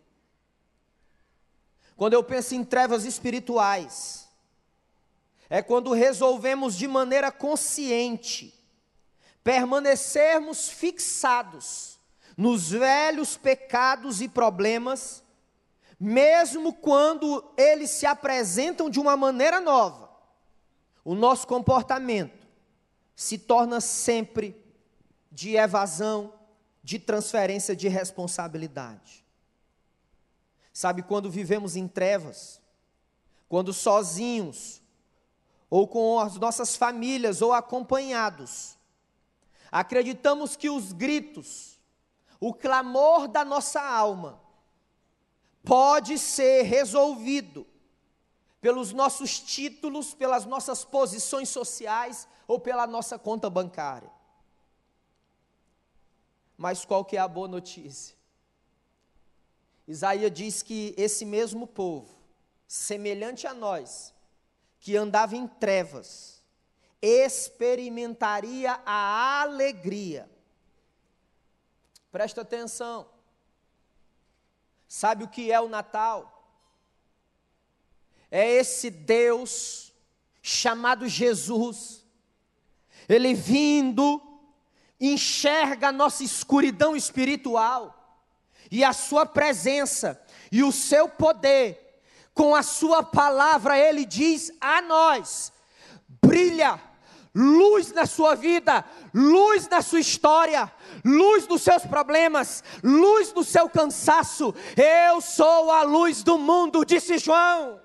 Quando 1.97 2.13
eu 2.13 2.23
penso 2.23 2.55
em 2.55 2.63
trevas 2.63 3.07
espirituais, 3.07 4.28
é 5.51 5.63
quando 5.63 5.93
resolvemos 5.93 6.77
de 6.77 6.87
maneira 6.87 7.33
consciente 7.33 8.55
permanecermos 9.43 10.69
fixados 10.69 11.99
nos 12.37 12.71
velhos 12.71 13.37
pecados 13.37 14.21
e 14.21 14.29
problemas, 14.29 15.25
mesmo 15.99 16.73
quando 16.73 17.45
eles 17.57 17.91
se 17.91 18.05
apresentam 18.05 18.91
de 18.91 19.01
uma 19.01 19.17
maneira 19.17 19.59
nova. 19.59 20.11
O 21.03 21.15
nosso 21.15 21.47
comportamento 21.47 22.47
se 23.17 23.39
torna 23.39 23.81
sempre 23.81 24.55
de 25.33 25.57
evasão, 25.57 26.33
de 26.83 26.99
transferência 26.99 27.75
de 27.75 27.89
responsabilidade. 27.89 29.25
Sabe 30.73 31.03
quando 31.03 31.31
vivemos 31.31 31.75
em 31.75 31.89
trevas, 31.89 32.61
quando 33.49 33.73
sozinhos 33.73 34.81
ou 35.71 35.87
com 35.87 36.19
as 36.19 36.37
nossas 36.37 36.77
famílias, 36.77 37.43
ou 37.43 37.53
acompanhados. 37.53 38.77
Acreditamos 39.71 40.57
que 40.57 40.71
os 40.71 40.93
gritos, 40.93 41.79
o 42.41 42.55
clamor 42.55 43.29
da 43.29 43.45
nossa 43.45 43.81
alma, 43.83 44.41
pode 45.63 46.19
ser 46.19 46.63
resolvido 46.63 47.67
pelos 48.61 48.93
nossos 48.93 49.39
títulos, 49.39 50.15
pelas 50.15 50.45
nossas 50.45 50.85
posições 50.85 51.49
sociais 51.49 52.27
ou 52.47 52.59
pela 52.59 52.87
nossa 52.87 53.19
conta 53.19 53.49
bancária. 53.51 54.11
Mas 56.57 56.85
qual 56.85 57.05
que 57.05 57.17
é 57.17 57.21
a 57.21 57.29
boa 57.29 57.47
notícia? 57.47 58.17
Isaías 59.87 60.33
diz 60.33 60.63
que 60.63 60.95
esse 60.99 61.25
mesmo 61.25 61.67
povo, 61.67 62.19
semelhante 62.67 63.47
a 63.47 63.55
nós, 63.55 64.13
que 64.81 64.97
andava 64.97 65.37
em 65.37 65.47
trevas, 65.47 66.43
experimentaria 67.01 68.81
a 68.85 69.43
alegria. 69.43 70.29
Presta 72.11 72.41
atenção. 72.41 73.09
Sabe 74.87 75.25
o 75.25 75.29
que 75.29 75.53
é 75.53 75.61
o 75.61 75.69
Natal? 75.69 76.35
É 78.31 78.51
esse 78.51 78.91
Deus 78.91 79.93
chamado 80.43 81.07
Jesus, 81.07 82.05
ele 83.09 83.35
vindo, 83.35 84.23
enxerga 85.01 85.89
a 85.89 85.93
nossa 85.93 86.25
escuridão 86.25 86.97
espiritual, 86.97 87.95
e 88.71 88.85
a 88.85 88.93
sua 88.93 89.25
presença 89.25 90.23
e 90.53 90.63
o 90.63 90.71
seu 90.73 91.09
poder, 91.09 91.88
com 92.39 92.55
a 92.55 92.63
sua 92.63 93.03
palavra, 93.03 93.77
ele 93.77 94.05
diz 94.05 94.53
a 94.61 94.81
nós: 94.81 95.53
brilha, 96.23 96.81
luz 97.35 97.93
na 97.93 98.07
sua 98.07 98.37
vida, 98.37 98.85
luz 99.13 99.67
na 99.67 99.83
sua 99.83 99.99
história, 99.99 100.73
luz 101.05 101.49
nos 101.49 101.63
seus 101.63 101.85
problemas, 101.85 102.63
luz 102.81 103.35
no 103.35 103.43
seu 103.43 103.69
cansaço. 103.69 104.55
Eu 104.77 105.21
sou 105.21 105.73
a 105.73 105.83
luz 105.83 106.23
do 106.23 106.39
mundo, 106.39 106.85
disse 106.85 107.19
João. 107.19 107.81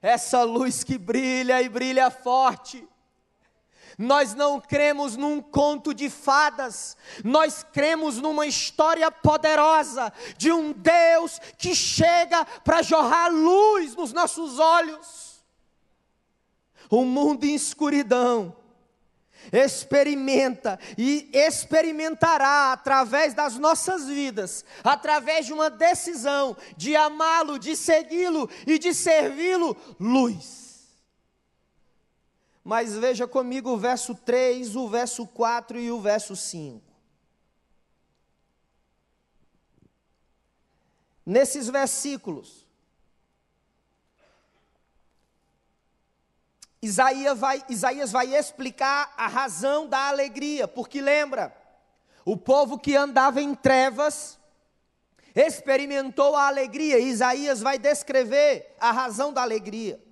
Essa 0.00 0.44
luz 0.44 0.84
que 0.84 0.96
brilha 0.96 1.60
e 1.60 1.68
brilha 1.68 2.08
forte 2.08 2.86
nós 3.98 4.34
não 4.34 4.60
cremos 4.60 5.16
num 5.16 5.40
conto 5.40 5.94
de 5.94 6.10
fadas, 6.10 6.96
nós 7.22 7.64
cremos 7.72 8.18
numa 8.18 8.46
história 8.46 9.10
poderosa 9.10 10.12
de 10.36 10.52
um 10.52 10.72
Deus 10.72 11.40
que 11.58 11.74
chega 11.74 12.44
para 12.64 12.82
jorrar 12.82 13.32
luz 13.32 13.94
nos 13.94 14.12
nossos 14.12 14.58
olhos. 14.58 15.44
O 16.90 17.04
mundo 17.04 17.44
em 17.44 17.54
escuridão 17.54 18.54
experimenta 19.52 20.78
e 20.96 21.28
experimentará 21.32 22.72
através 22.72 23.34
das 23.34 23.58
nossas 23.58 24.06
vidas, 24.06 24.64
através 24.82 25.46
de 25.46 25.52
uma 25.52 25.70
decisão 25.70 26.56
de 26.76 26.96
amá-lo, 26.96 27.58
de 27.58 27.76
segui-lo 27.76 28.48
e 28.66 28.78
de 28.78 28.94
servi-lo, 28.94 29.76
luz. 29.98 30.63
Mas 32.64 32.96
veja 32.96 33.28
comigo 33.28 33.70
o 33.70 33.76
verso 33.76 34.14
3, 34.14 34.74
o 34.74 34.88
verso 34.88 35.26
4 35.26 35.78
e 35.78 35.90
o 35.90 36.00
verso 36.00 36.34
5. 36.34 36.82
Nesses 41.26 41.68
versículos, 41.68 42.66
Isaías 46.80 47.38
vai, 47.38 47.64
Isaías 47.68 48.12
vai 48.12 48.34
explicar 48.34 49.12
a 49.16 49.26
razão 49.26 49.86
da 49.86 50.08
alegria, 50.08 50.68
porque 50.68 51.00
lembra, 51.00 51.54
o 52.24 52.36
povo 52.36 52.78
que 52.78 52.94
andava 52.94 53.40
em 53.40 53.54
trevas 53.54 54.38
experimentou 55.34 56.36
a 56.36 56.46
alegria, 56.46 56.98
Isaías 56.98 57.60
vai 57.60 57.78
descrever 57.78 58.74
a 58.78 58.92
razão 58.92 59.32
da 59.32 59.40
alegria. 59.40 60.03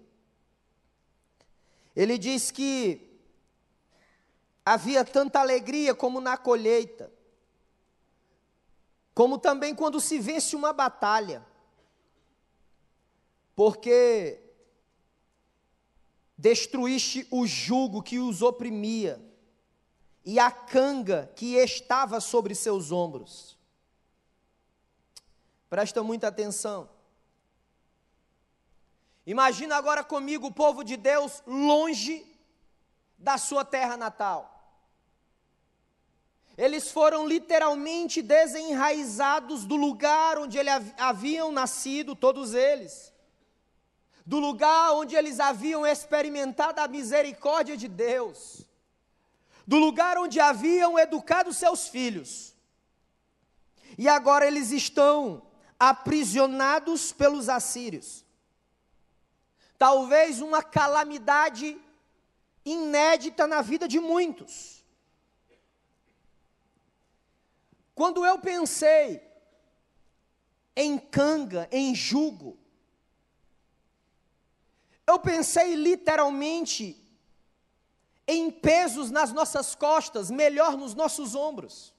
Ele 1.95 2.17
diz 2.17 2.51
que 2.51 3.21
havia 4.65 5.05
tanta 5.05 5.41
alegria 5.41 5.95
como 5.95 6.21
na 6.21 6.37
colheita, 6.37 7.13
como 9.15 9.39
também 9.39 9.75
quando 9.75 10.01
se 10.01 10.19
vence 10.19 10.57
uma 10.57 10.73
batalha, 10.73 11.45
porque 13.55 14.41
destruíste 16.39 17.27
o 17.31 17.47
jugo 17.47 18.03
que 18.03 18.19
os 18.19 18.41
oprimia 18.41 19.23
e 20.25 20.39
a 20.39 20.51
canga 20.51 21.31
que 21.37 21.55
estava 21.57 22.21
sobre 22.21 22.55
seus 22.55 22.91
ombros. 22.91 23.59
Presta 25.69 26.03
muita 26.03 26.29
atenção. 26.29 26.89
Imagina 29.27 29.77
agora 29.77 30.03
comigo 30.03 30.49
o 30.49 30.53
povo 30.53 30.83
de 30.83 30.97
Deus 30.97 31.43
longe 31.47 32.27
da 33.17 33.39
sua 33.39 33.65
terra 33.65 33.97
natal. 33.97 34.49
Eles 36.59 36.91
foram 36.91 37.27
literalmente 37.27 38.21
desenraizados 38.21 39.65
do 39.65 39.77
lugar 39.77 40.39
onde 40.39 40.59
eles 40.59 40.93
haviam 40.99 41.53
nascido, 41.53 42.17
todos 42.17 42.53
eles. 42.53 43.13
Do 44.27 44.39
lugar 44.39 44.93
onde 44.93 45.15
eles 45.15 45.41
haviam 45.41 45.87
experimentado 45.87 46.81
a 46.81 46.89
misericórdia 46.89 47.77
de 47.77 47.89
Deus. 47.89 48.67
Do 49.67 49.79
lugar 49.79 50.19
onde 50.19 50.41
haviam 50.41 50.99
educado 50.99 51.55
seus 51.55 51.89
filhos. 51.89 52.55
E 53.97 54.09
agora 54.09 54.47
eles 54.47 54.73
estão 54.73 55.43
aprisionados 55.79 57.13
pelos 57.13 57.49
assírios 57.49 58.25
talvez 59.83 60.41
uma 60.41 60.63
calamidade 60.63 61.77
inédita 62.65 63.49
na 63.49 63.61
vida 63.63 63.89
de 63.89 63.99
muitos. 63.99 64.85
Quando 67.93 68.25
eu 68.25 68.39
pensei 68.39 69.21
em 70.77 70.97
canga, 70.97 71.69
em 71.73 71.97
jugo, 71.97 72.57
eu 75.05 75.19
pensei 75.19 75.75
literalmente 75.75 76.85
em 78.29 78.53
pesos 78.53 79.11
nas 79.11 79.33
nossas 79.33 79.75
costas, 79.75 80.31
melhor 80.31 80.77
nos 80.77 80.95
nossos 80.95 81.35
ombros. 81.35 81.93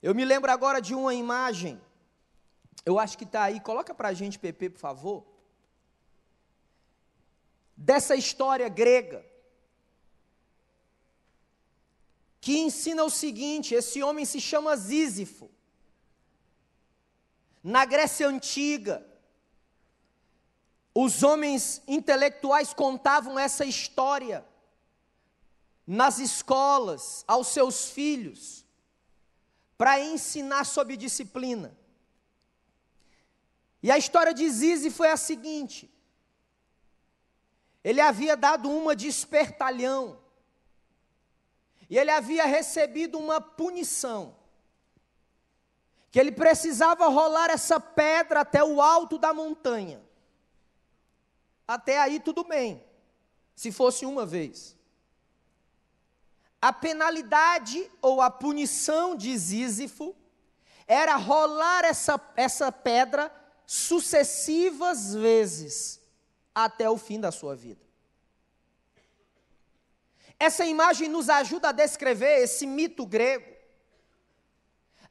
Eu 0.00 0.14
me 0.14 0.24
lembro 0.24 0.52
agora 0.52 0.80
de 0.80 0.94
uma 0.94 1.12
imagem, 1.12 1.82
eu 2.86 2.96
acho 2.96 3.18
que 3.18 3.24
está 3.24 3.42
aí, 3.42 3.58
coloca 3.58 3.92
para 3.92 4.10
a 4.10 4.14
gente, 4.14 4.38
PP, 4.38 4.70
por 4.70 4.78
favor 4.78 5.31
dessa 7.82 8.14
história 8.14 8.68
grega, 8.68 9.24
que 12.40 12.58
ensina 12.58 13.02
o 13.04 13.10
seguinte: 13.10 13.74
esse 13.74 14.02
homem 14.02 14.24
se 14.24 14.40
chama 14.40 14.76
Sísifo. 14.76 15.50
Na 17.62 17.84
Grécia 17.84 18.28
Antiga, 18.28 19.06
os 20.94 21.22
homens 21.22 21.82
intelectuais 21.86 22.72
contavam 22.72 23.38
essa 23.38 23.64
história 23.64 24.44
nas 25.86 26.18
escolas 26.18 27.24
aos 27.26 27.48
seus 27.48 27.90
filhos, 27.90 28.64
para 29.76 30.00
ensinar 30.00 30.64
sobre 30.64 30.96
disciplina. 30.96 31.76
E 33.82 33.90
a 33.90 33.98
história 33.98 34.32
de 34.32 34.48
Zizi 34.48 34.90
foi 34.90 35.10
a 35.10 35.16
seguinte: 35.16 35.91
ele 37.84 38.00
havia 38.00 38.36
dado 38.36 38.70
uma 38.70 38.94
de 38.94 39.08
espertalhão. 39.08 40.20
E 41.90 41.98
ele 41.98 42.10
havia 42.10 42.44
recebido 42.44 43.18
uma 43.18 43.40
punição. 43.40 44.36
Que 46.10 46.20
ele 46.20 46.30
precisava 46.30 47.08
rolar 47.08 47.50
essa 47.50 47.80
pedra 47.80 48.40
até 48.40 48.62
o 48.62 48.80
alto 48.80 49.18
da 49.18 49.34
montanha. 49.34 50.00
Até 51.66 51.98
aí 51.98 52.20
tudo 52.20 52.44
bem, 52.44 52.84
se 53.54 53.72
fosse 53.72 54.04
uma 54.04 54.24
vez. 54.24 54.76
A 56.60 56.72
penalidade 56.72 57.90
ou 58.00 58.20
a 58.20 58.30
punição 58.30 59.16
de 59.16 59.36
Sísifo 59.38 60.14
era 60.86 61.16
rolar 61.16 61.84
essa, 61.84 62.20
essa 62.36 62.70
pedra 62.70 63.32
sucessivas 63.66 65.14
vezes 65.14 66.01
até 66.54 66.88
o 66.88 66.96
fim 66.96 67.20
da 67.20 67.30
sua 67.30 67.54
vida. 67.54 67.80
Essa 70.38 70.64
imagem 70.64 71.08
nos 71.08 71.28
ajuda 71.28 71.68
a 71.68 71.72
descrever 71.72 72.42
esse 72.42 72.66
mito 72.66 73.06
grego, 73.06 73.50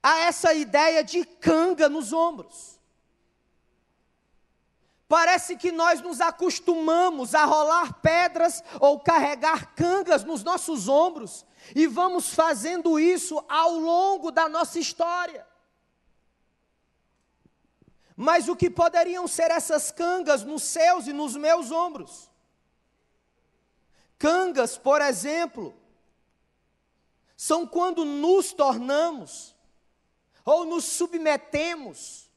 a 0.04 0.20
essa 0.20 0.54
ideia 0.54 1.04
de 1.04 1.24
canga 1.24 1.88
nos 1.88 2.12
ombros. 2.12 2.80
Parece 5.08 5.58
que 5.58 5.72
nós 5.72 6.02
nos 6.02 6.22
acostumamos 6.22 7.36
a 7.36 7.44
rolar 7.44 8.02
pedras 8.02 8.64
ou 8.80 9.00
carregar 9.00 9.74
cangas 9.76 10.24
nos 10.24 10.44
nossos 10.44 10.88
ombros 10.88 11.46
e 11.76 11.86
vamos 11.86 12.34
fazendo 12.34 13.00
isso 13.00 13.44
ao 13.50 13.72
longo 13.72 14.32
da 14.32 14.48
nossa 14.48 14.80
história. 14.80 15.46
Mas 18.16 18.48
o 18.48 18.56
que 18.56 18.70
poderiam 18.70 19.28
ser 19.28 19.52
essas 19.52 19.92
cangas 19.92 20.44
nos 20.44 20.64
seus 20.64 21.08
e 21.08 21.14
nos 21.14 21.36
meus 21.36 21.72
ombros? 21.72 22.30
Cangas, 24.18 24.78
por 24.78 25.02
exemplo, 25.02 25.76
são 27.36 27.66
quando 27.66 28.06
nos 28.06 28.54
tornamos 28.54 29.56
ou 30.46 30.66
nos 30.66 30.84
submetemos 30.86 32.30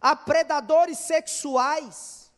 a 0.00 0.16
predadores 0.16 0.98
sexuais 0.98 2.32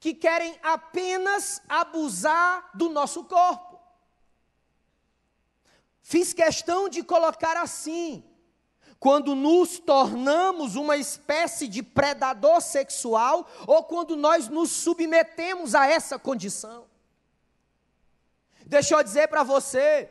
que 0.00 0.14
querem 0.14 0.58
apenas 0.62 1.62
abusar 1.68 2.70
do 2.74 2.88
nosso 2.88 3.24
corpo. 3.24 3.78
Fiz 6.02 6.32
questão 6.32 6.88
de 6.88 7.02
colocar 7.02 7.56
assim: 7.56 8.24
quando 8.98 9.34
nos 9.34 9.78
tornamos 9.78 10.74
uma 10.74 10.96
espécie 10.96 11.68
de 11.68 11.82
predador 11.82 12.60
sexual 12.60 13.48
ou 13.66 13.84
quando 13.84 14.16
nós 14.16 14.48
nos 14.48 14.70
submetemos 14.70 15.74
a 15.74 15.86
essa 15.86 16.18
condição. 16.18 16.86
Deixa 18.66 18.94
eu 18.94 19.02
dizer 19.02 19.28
para 19.28 19.42
você, 19.42 20.10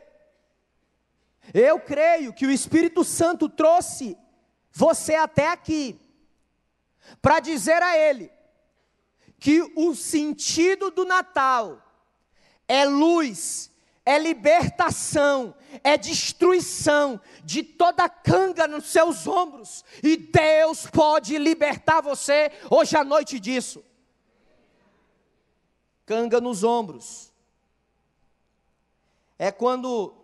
eu 1.52 1.78
creio 1.78 2.32
que 2.32 2.46
o 2.46 2.50
Espírito 2.50 3.04
Santo 3.04 3.48
trouxe 3.48 4.16
você 4.72 5.14
até 5.14 5.48
aqui 5.48 6.00
para 7.20 7.40
dizer 7.40 7.82
a 7.82 7.96
ele 7.96 8.30
que 9.38 9.60
o 9.76 9.94
sentido 9.94 10.90
do 10.90 11.04
Natal 11.04 11.82
é 12.66 12.84
luz, 12.84 13.70
é 14.06 14.20
libertação, 14.20 15.52
é 15.82 15.98
destruição 15.98 17.20
de 17.42 17.64
toda 17.64 18.08
canga 18.08 18.68
nos 18.68 18.84
seus 18.86 19.26
ombros, 19.26 19.84
e 20.00 20.16
Deus 20.16 20.86
pode 20.86 21.36
libertar 21.36 22.00
você 22.00 22.52
hoje 22.70 22.96
à 22.96 23.02
noite 23.02 23.40
disso. 23.40 23.84
Canga 26.06 26.40
nos 26.40 26.62
ombros. 26.62 27.32
É 29.36 29.50
quando 29.50 30.14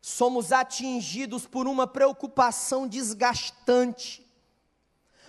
somos 0.00 0.50
atingidos 0.50 1.46
por 1.46 1.68
uma 1.68 1.86
preocupação 1.86 2.88
desgastante, 2.88 4.26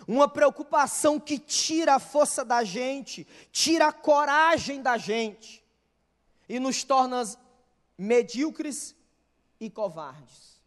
uma 0.08 0.30
preocupação 0.30 1.20
que 1.20 1.38
tira 1.38 1.96
a 1.96 2.00
força 2.00 2.46
da 2.46 2.64
gente, 2.64 3.28
tira 3.52 3.88
a 3.88 3.92
coragem 3.92 4.82
da 4.82 4.98
gente 4.98 5.62
e 6.48 6.58
nos 6.58 6.84
torna 6.84 7.24
medíocres 8.02 8.96
e 9.60 9.70
covardes. 9.70 10.60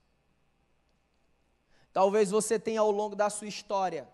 Talvez 1.92 2.30
você 2.30 2.60
tenha 2.60 2.80
ao 2.80 2.92
longo 2.92 3.16
da 3.16 3.28
sua 3.28 3.48
história 3.48 4.08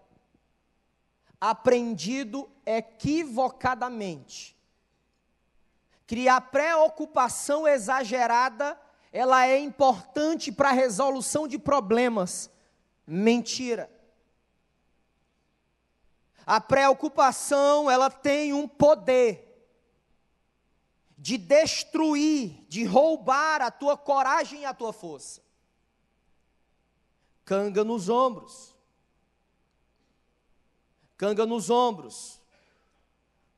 aprendido 1.38 2.50
equivocadamente 2.64 4.56
que 6.06 6.28
a 6.28 6.40
preocupação 6.40 7.68
exagerada 7.68 8.78
ela 9.12 9.46
é 9.46 9.58
importante 9.58 10.50
para 10.50 10.70
a 10.70 10.72
resolução 10.72 11.46
de 11.46 11.58
problemas. 11.58 12.50
Mentira. 13.06 13.90
A 16.46 16.60
preocupação, 16.60 17.90
ela 17.90 18.10
tem 18.10 18.52
um 18.54 18.66
poder 18.66 19.49
de 21.20 21.36
destruir, 21.36 22.64
de 22.68 22.84
roubar 22.84 23.60
a 23.60 23.70
tua 23.70 23.96
coragem 23.96 24.62
e 24.62 24.64
a 24.64 24.74
tua 24.74 24.92
força. 24.92 25.40
Canga 27.44 27.84
nos 27.84 28.08
ombros. 28.08 28.74
Canga 31.16 31.46
nos 31.46 31.70
ombros. 31.70 32.40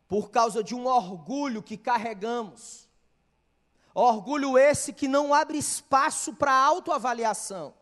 Por 0.07 0.31
causa 0.31 0.62
de 0.62 0.75
um 0.75 0.87
orgulho 0.87 1.62
que 1.62 1.79
carregamos 1.79 2.83
Orgulho 3.94 4.57
esse 4.57 4.92
que 4.92 5.07
não 5.07 5.35
abre 5.35 5.59
espaço 5.59 6.35
para 6.35 6.53
autoavaliação. 6.53 7.75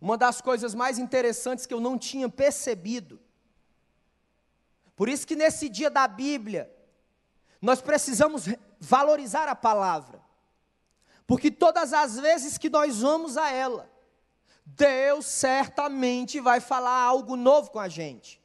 Uma 0.00 0.18
das 0.18 0.40
coisas 0.40 0.74
mais 0.74 0.98
interessantes 0.98 1.64
que 1.64 1.72
eu 1.72 1.80
não 1.80 1.96
tinha 1.96 2.28
percebido. 2.28 3.20
Por 4.94 5.08
isso 5.08 5.26
que 5.26 5.36
nesse 5.36 5.68
dia 5.68 5.88
da 5.88 6.08
Bíblia, 6.08 6.74
nós 7.66 7.80
precisamos 7.80 8.44
valorizar 8.78 9.48
a 9.48 9.54
palavra. 9.54 10.22
Porque 11.26 11.50
todas 11.50 11.92
as 11.92 12.16
vezes 12.16 12.56
que 12.56 12.70
nós 12.70 13.00
vamos 13.00 13.36
a 13.36 13.50
ela, 13.50 13.90
Deus 14.64 15.26
certamente 15.26 16.38
vai 16.38 16.60
falar 16.60 16.96
algo 16.96 17.34
novo 17.34 17.72
com 17.72 17.80
a 17.80 17.88
gente. 17.88 18.40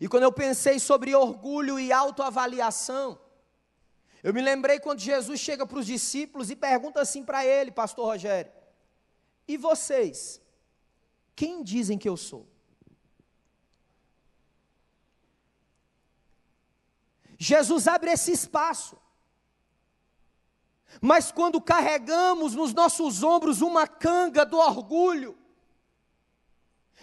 E 0.00 0.08
quando 0.08 0.22
eu 0.22 0.32
pensei 0.32 0.78
sobre 0.78 1.14
orgulho 1.14 1.78
e 1.78 1.92
autoavaliação, 1.92 3.20
eu 4.22 4.32
me 4.32 4.40
lembrei 4.40 4.80
quando 4.80 5.00
Jesus 5.00 5.38
chega 5.38 5.66
para 5.66 5.78
os 5.78 5.84
discípulos 5.84 6.48
e 6.48 6.56
pergunta 6.56 7.02
assim 7.02 7.22
para 7.22 7.44
ele, 7.44 7.70
pastor 7.70 8.06
Rogério: 8.06 8.50
E 9.46 9.58
vocês? 9.58 10.40
Quem 11.36 11.62
dizem 11.62 11.98
que 11.98 12.08
eu 12.08 12.16
sou? 12.16 12.48
Jesus 17.44 17.86
abre 17.86 18.10
esse 18.10 18.32
espaço. 18.32 18.96
Mas 21.00 21.30
quando 21.30 21.60
carregamos 21.60 22.54
nos 22.54 22.72
nossos 22.72 23.22
ombros 23.22 23.60
uma 23.60 23.86
canga 23.86 24.46
do 24.46 24.56
orgulho, 24.56 25.36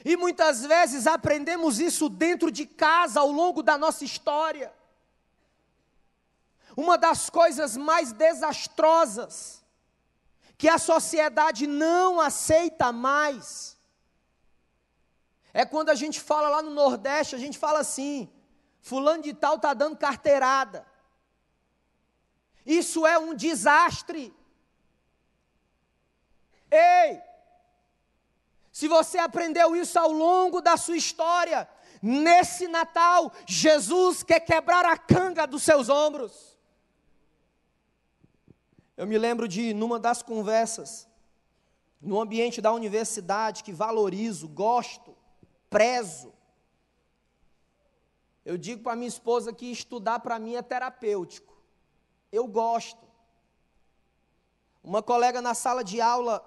e 0.04 0.18
muitas 0.18 0.66
vezes 0.66 1.06
aprendemos 1.06 1.80
isso 1.80 2.10
dentro 2.10 2.50
de 2.50 2.66
casa 2.66 3.20
ao 3.20 3.32
longo 3.32 3.62
da 3.62 3.78
nossa 3.78 4.04
história, 4.04 4.74
uma 6.76 6.98
das 6.98 7.30
coisas 7.30 7.78
mais 7.78 8.12
desastrosas 8.12 9.64
que 10.58 10.68
a 10.68 10.80
sociedade 10.80 11.68
não 11.68 12.20
aceita 12.20 12.92
mais 12.92 13.78
é 15.54 15.66
quando 15.66 15.90
a 15.90 15.96
gente 15.96 16.20
fala 16.20 16.48
lá 16.50 16.62
no 16.62 16.72
Nordeste, 16.72 17.36
a 17.36 17.38
gente 17.38 17.60
fala 17.60 17.80
assim: 17.80 18.32
fulano 18.82 19.24
de 19.24 19.34
tal 19.34 19.56
está 19.56 19.74
dando 19.74 19.96
carteirada. 19.96 20.86
Isso 22.66 23.06
é 23.06 23.18
um 23.18 23.34
desastre. 23.34 24.34
Ei! 26.70 27.22
Se 28.72 28.88
você 28.88 29.18
aprendeu 29.18 29.76
isso 29.76 30.00
ao 30.00 30.12
longo 30.12 30.62
da 30.62 30.78
sua 30.78 30.96
história, 30.96 31.70
nesse 32.02 32.68
Natal, 32.68 33.32
Jesus 33.46 34.24
quer 34.24 34.40
quebrar 34.40 34.86
a 34.86 34.98
canga 34.98 35.46
dos 35.46 35.64
seus 35.64 35.90
ombros. 35.90 36.58
Eu 38.96 39.06
me 39.06 39.18
lembro 39.18 39.48
de, 39.48 39.74
numa 39.74 40.00
das 40.00 40.22
conversas, 40.22 41.08
no 42.02 42.20
ambiente 42.20 42.62
da 42.62 42.72
universidade, 42.72 43.64
que 43.64 43.74
valorizo, 43.74 44.48
gosto, 44.48 45.16
prezo. 45.70 46.34
Eu 48.44 48.58
digo 48.58 48.82
para 48.82 48.96
minha 48.96 49.08
esposa 49.08 49.54
que 49.54 49.72
estudar 49.72 50.20
para 50.20 50.40
mim 50.40 50.56
é 50.56 50.62
terapêutico. 50.62 51.56
Eu 52.32 52.48
gosto. 52.48 53.06
Uma 54.84 55.04
colega 55.04 55.42
na 55.42 55.54
sala 55.54 55.84
de 55.84 56.02
aula 56.02 56.44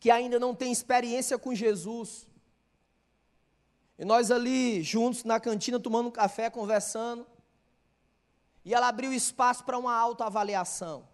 que 0.00 0.10
ainda 0.10 0.38
não 0.38 0.54
tem 0.54 0.72
experiência 0.72 1.38
com 1.38 1.54
Jesus. 1.54 2.28
E 3.98 4.04
nós 4.04 4.30
ali 4.30 4.82
juntos 4.82 5.22
na 5.22 5.38
cantina 5.38 5.78
tomando 5.78 6.08
um 6.08 6.12
café, 6.12 6.50
conversando. 6.50 7.26
E 8.64 8.74
ela 8.74 8.88
abriu 8.88 9.12
espaço 9.12 9.64
para 9.64 9.78
uma 9.78 9.94
autoavaliação. 9.94 11.08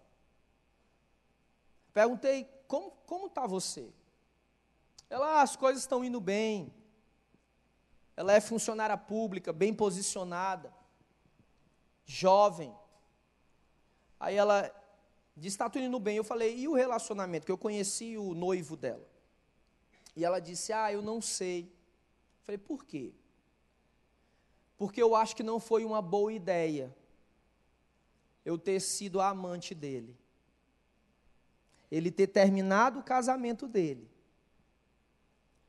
Perguntei, 1.93 2.45
como 2.67 2.91
como 3.11 3.27
está 3.27 3.45
você? 3.45 3.93
Ela, 5.09 5.39
ah, 5.39 5.41
as 5.41 5.57
coisas 5.57 5.83
estão 5.83 6.01
indo 6.01 6.21
bem. 6.21 6.73
Ela 8.21 8.33
é 8.33 8.39
funcionária 8.39 8.95
pública, 8.97 9.51
bem 9.51 9.73
posicionada, 9.73 10.73
jovem. 12.05 12.71
Aí 14.19 14.35
ela 14.35 14.71
disse, 15.35 15.55
está 15.55 15.69
tudo 15.69 15.85
indo 15.85 15.99
bem. 15.99 16.17
Eu 16.17 16.23
falei, 16.23 16.55
e 16.57 16.67
o 16.67 16.73
relacionamento? 16.73 17.45
Que 17.45 17.51
eu 17.51 17.57
conheci 17.57 18.17
o 18.17 18.35
noivo 18.35 18.77
dela. 18.77 19.07
E 20.15 20.23
ela 20.23 20.39
disse, 20.39 20.71
ah, 20.71 20.91
eu 20.93 21.01
não 21.01 21.19
sei. 21.21 21.63
Eu 21.63 22.45
falei, 22.45 22.57
por 22.59 22.85
quê? 22.85 23.11
Porque 24.77 25.01
eu 25.01 25.15
acho 25.15 25.35
que 25.35 25.43
não 25.43 25.59
foi 25.59 25.83
uma 25.83 26.01
boa 26.01 26.31
ideia 26.31 26.95
eu 28.45 28.57
ter 28.57 28.79
sido 28.79 29.19
a 29.19 29.29
amante 29.29 29.73
dele 29.73 30.15
ele 31.91 32.09
ter 32.09 32.27
terminado 32.27 32.99
o 32.99 33.03
casamento 33.03 33.67
dele, 33.67 34.09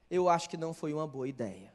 eu 0.08 0.28
acho 0.28 0.48
que 0.48 0.56
não 0.56 0.72
foi 0.72 0.92
uma 0.94 1.06
boa 1.06 1.26
ideia. 1.26 1.71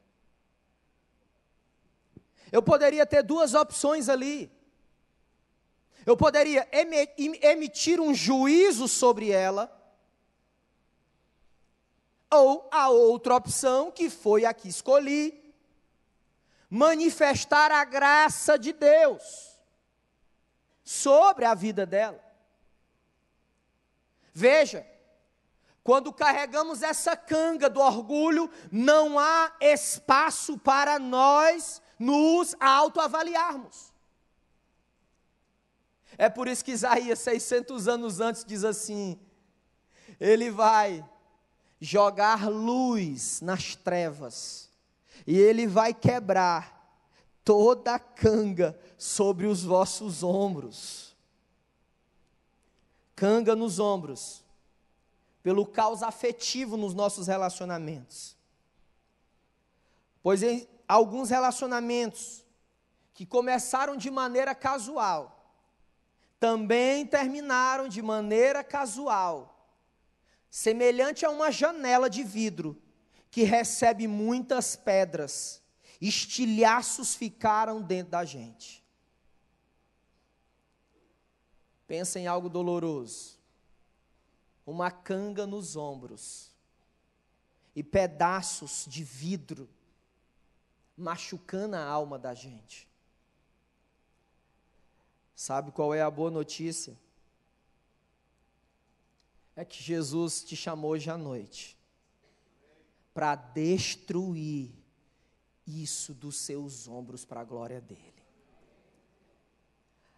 Eu 2.52 2.62
poderia 2.62 3.06
ter 3.06 3.24
duas 3.24 3.54
opções 3.54 4.10
ali. 4.10 4.52
Eu 6.06 6.16
poderia 6.16 6.68
emitir 6.72 8.00
um 8.00 8.14
juízo 8.14 8.88
sobre 8.88 9.32
ela, 9.32 9.74
ou 12.32 12.68
a 12.72 12.90
outra 12.90 13.36
opção, 13.36 13.92
que 13.92 14.10
foi 14.10 14.46
a 14.46 14.54
que 14.54 14.70
escolhi, 14.70 15.54
manifestar 16.70 17.72
a 17.72 17.84
graça 17.84 18.58
de 18.58 18.72
Deus 18.72 19.60
sobre 20.84 21.44
a 21.44 21.54
vida 21.54 21.86
dela. 21.86 22.24
Veja, 24.34 24.86
Quando 25.88 26.12
carregamos 26.12 26.84
essa 26.84 27.16
canga 27.16 27.70
do 27.70 27.80
orgulho, 27.80 28.52
não 28.70 29.18
há 29.18 29.54
espaço 29.62 30.58
para 30.58 31.00
nós 31.00 31.82
nos 32.00 32.56
autoavaliarmos. 32.60 33.92
É 36.18 36.30
por 36.30 36.48
isso 36.48 36.66
que 36.66 36.72
Isaías, 36.72 37.20
600 37.20 37.88
anos 37.88 38.20
antes, 38.20 38.44
diz 38.44 38.64
assim: 38.64 39.20
Ele 40.20 40.50
vai 40.50 41.08
jogar 41.80 42.50
luz 42.50 43.42
nas 43.42 43.76
trevas, 43.76 44.70
e 45.26 45.38
Ele 45.38 45.68
vai 45.68 45.94
quebrar 45.94 46.78
toda 47.44 47.96
a 47.96 48.00
canga 48.00 48.78
sobre 48.98 49.46
os 49.46 49.64
vossos 49.64 50.24
ombros. 50.24 51.16
Canga 53.16 53.56
nos 53.56 53.80
ombros, 53.80 54.44
pelo 55.42 55.66
caos 55.66 56.04
afetivo 56.04 56.78
nos 56.78 56.94
nossos 56.94 57.28
relacionamentos. 57.28 58.36
Pois 60.22 60.44
alguns 60.88 61.30
relacionamentos 61.30 62.46
que 63.14 63.26
começaram 63.26 63.98
de 63.98 64.10
maneira 64.10 64.56
casual, 64.56 65.34
também 66.40 67.06
terminaram 67.06 67.88
de 67.88 68.02
maneira 68.02 68.64
casual, 68.64 69.70
semelhante 70.50 71.26
a 71.26 71.30
uma 71.30 71.52
janela 71.52 72.10
de 72.10 72.24
vidro 72.24 72.82
que 73.30 73.44
recebe 73.44 74.08
muitas 74.08 74.76
pedras, 74.76 75.62
estilhaços 76.00 77.16
ficaram 77.16 77.82
dentro 77.82 78.12
da 78.12 78.24
gente. 78.24 78.86
Pensa 81.88 82.20
em 82.20 82.28
algo 82.28 82.50
doloroso. 82.50 83.38
Uma 84.66 84.92
canga 84.92 85.48
nos 85.48 85.78
ombros 85.78 86.52
e 87.74 87.82
pedaços 87.82 88.86
de 88.88 89.04
vidro 89.04 89.70
machucando 90.98 91.76
a 91.76 91.84
alma 91.84 92.18
da 92.18 92.34
gente. 92.34 92.90
Sabe 95.36 95.72
qual 95.72 95.94
é 95.94 96.02
a 96.02 96.10
boa 96.10 96.32
notícia? 96.32 96.98
É 99.56 99.64
que 99.64 99.82
Jesus 99.82 100.44
te 100.44 100.56
chamou 100.56 100.92
hoje 100.92 101.10
à 101.10 101.18
noite 101.18 101.78
para 103.14 103.36
destruir 103.36 104.72
isso 105.66 106.14
dos 106.14 106.38
seus 106.38 106.88
ombros 106.88 107.24
para 107.26 107.42
a 107.42 107.44
glória 107.44 107.82
dele. 107.82 108.14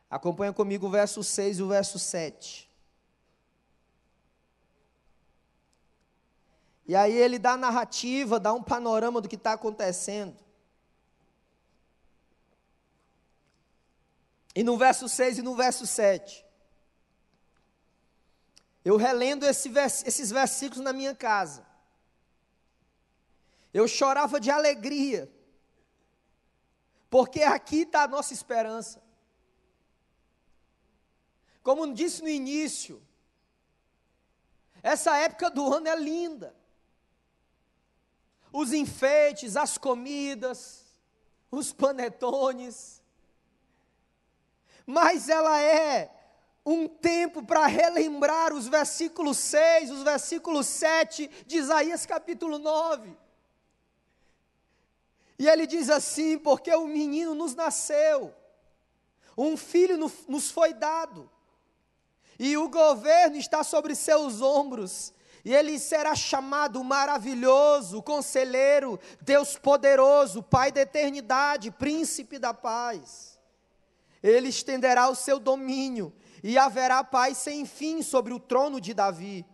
Acompanha 0.10 0.54
comigo 0.54 0.88
o 0.88 0.89
verso 0.89 1.24
6 1.24 1.60
e 1.60 1.63
o 1.63 1.68
verso 1.68 2.00
7. 2.00 2.70
E 6.88 6.96
aí 6.96 7.13
ele 7.13 7.38
dá 7.38 7.54
a 7.54 7.58
narrativa, 7.58 8.39
dá 8.39 8.52
um 8.52 8.63
panorama 8.63 9.22
do 9.22 9.30
que 9.30 9.36
está 9.36 9.54
acontecendo. 9.54 10.36
E 14.56 14.64
no 14.64 14.78
verso 14.78 15.08
6 15.08 15.40
e 15.40 15.42
no 15.42 15.56
verso 15.56 15.86
7. 15.86 16.46
Eu 18.84 18.98
relendo 18.98 19.46
esse 19.46 19.70
vers 19.70 20.04
esses 20.06 20.32
versículos 20.32 20.84
na 20.84 20.94
minha 20.94 21.14
casa. 21.14 21.68
Eu 23.74 23.88
chorava 23.88 24.40
de 24.40 24.50
alegria, 24.50 25.32
porque 27.10 27.44
aqui 27.44 27.82
está 27.82 28.04
a 28.04 28.08
nossa 28.08 28.34
esperança. 28.34 29.02
Como 31.62 31.94
disse 31.94 32.24
no 32.24 32.30
início, 32.30 33.02
essa 34.82 35.18
época 35.18 35.52
do 35.52 35.72
ano 35.72 35.88
é 35.88 35.96
linda. 35.96 36.56
Os 38.52 38.74
enfeites, 38.74 39.56
as 39.56 39.78
comidas, 39.78 40.86
os 41.52 41.72
panetones, 41.72 42.99
mas 44.89 45.30
ela 45.30 45.62
é 45.62 46.10
um 46.65 46.88
tempo 46.88 47.43
para 47.43 47.67
relembrar 47.67 48.52
os 48.52 48.67
versículos 48.67 49.38
6, 49.38 49.91
os 49.91 50.02
versículos 50.02 50.65
7 50.65 51.30
de 51.45 51.58
Isaías 51.58 52.08
capítulo 52.08 52.58
9. 52.58 53.15
E 55.38 55.47
ele 55.47 55.67
diz 55.67 55.91
assim: 55.91 56.39
porque 56.39 56.73
o 56.73 56.88
menino 56.88 57.36
nos 57.36 57.54
nasceu, 57.54 58.34
um 59.38 59.56
filho 59.56 59.95
nos 60.28 60.49
foi 60.49 60.73
dado, 60.73 61.30
e 62.39 62.58
o 62.58 62.67
governo 62.67 63.38
está 63.38 63.63
sobre 63.63 63.93
seus 63.93 64.41
ombros, 64.41 65.13
e 65.45 65.54
ele 65.54 65.78
será 65.78 66.15
chamado 66.15 66.84
maravilhoso, 66.84 68.02
conselheiro, 68.02 68.99
Deus 69.21 69.56
poderoso, 69.56 70.41
Pai 70.41 70.71
da 70.71 70.82
eternidade, 70.82 71.69
príncipe 71.69 72.39
da 72.39 72.56
paz. 72.56 73.29
Ele 74.21 74.49
estenderá 74.49 75.10
o 75.10 75.15
seu 75.15 75.39
domínio 75.39 76.13
e 76.43 76.58
haverá 76.58 77.03
paz 77.03 77.38
sem 77.38 77.65
fim 77.65 78.01
sobre 78.01 78.34
o 78.34 78.39
trono 78.39 78.79
de 78.79 78.93
Davi 78.93 79.45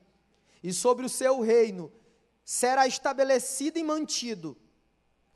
e 0.64 0.74
sobre 0.74 1.06
o 1.06 1.10
seu 1.10 1.40
reino. 1.42 1.92
Será 2.44 2.88
estabelecido 2.88 3.78
e 3.78 3.84
mantido 3.84 4.58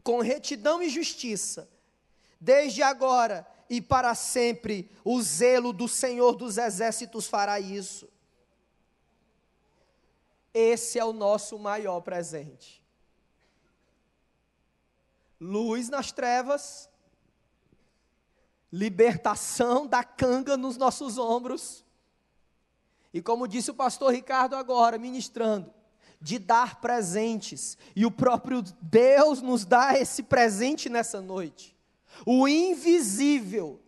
com 0.04 0.22
retidão 0.22 0.82
e 0.82 0.90
justiça, 0.90 1.70
desde 2.40 2.82
agora 2.82 3.48
e 3.70 3.82
para 3.82 4.16
sempre. 4.16 4.90
O 5.04 5.22
zelo 5.22 5.72
do 5.72 5.88
Senhor 5.88 6.36
dos 6.36 6.58
exércitos 6.58 7.28
fará 7.28 7.60
isso. 7.60 8.10
Esse 10.54 10.98
é 10.98 11.06
o 11.06 11.14
nosso 11.14 11.60
maior 11.60 12.02
presente. 12.02 12.84
Luz 15.40 15.90
nas 15.90 16.12
trevas, 16.12 16.89
libertação 18.72 19.88
da 19.88 20.04
canga 20.04 20.56
nos 20.56 20.78
nossos 20.78 21.18
ombros. 21.18 21.84
E 23.14 23.22
como 23.22 23.48
disse 23.48 23.72
o 23.72 23.76
pastor 23.76 24.14
Ricardo 24.14 24.56
agora, 24.56 24.98
ministrando, 24.98 25.74
de 26.22 26.38
dar 26.38 26.80
presentes. 26.80 27.78
E 27.96 28.06
o 28.06 28.12
próprio 28.12 28.62
Deus 28.82 29.42
nos 29.42 29.66
dá 29.66 29.98
esse 29.98 30.24
presente 30.24 30.90
nessa 30.90 31.22
noite. 31.22 31.76
O 32.26 32.48
invisível, 32.48 33.80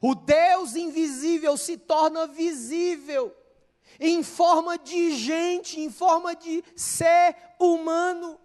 o 0.00 0.14
Deus 0.14 0.74
invisível 0.74 1.56
se 1.56 1.76
torna 1.76 2.26
visível 2.26 3.34
em 4.00 4.22
forma 4.22 4.78
de 4.78 5.14
gente, 5.16 5.80
em 5.80 5.90
forma 5.90 6.34
de 6.34 6.64
ser 6.74 7.36
humano. 7.58 8.38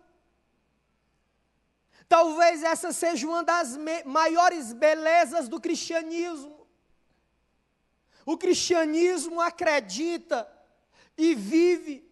Talvez 2.08 2.64
essa 2.64 2.94
seja 2.94 3.28
uma 3.28 3.44
das 3.44 3.78
maiores 4.06 4.72
belezas 4.72 5.50
do 5.50 5.60
cristianismo. 5.60 6.66
O 8.26 8.38
cristianismo 8.38 9.42
acredita 9.42 10.48
e 11.18 11.36
vive 11.36 12.08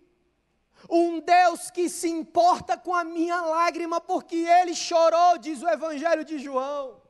um 0.90 1.20
Deus 1.20 1.72
que 1.72 1.90
se 1.90 2.10
importa 2.10 2.78
com 2.78 2.94
a 2.94 3.04
minha 3.04 3.42
lágrima, 3.42 4.00
porque 4.02 4.36
ele 4.36 4.76
chorou, 4.76 5.38
diz 5.38 5.62
o 5.62 5.70
Evangelho 5.70 6.26
de 6.26 6.38
João. 6.40 7.02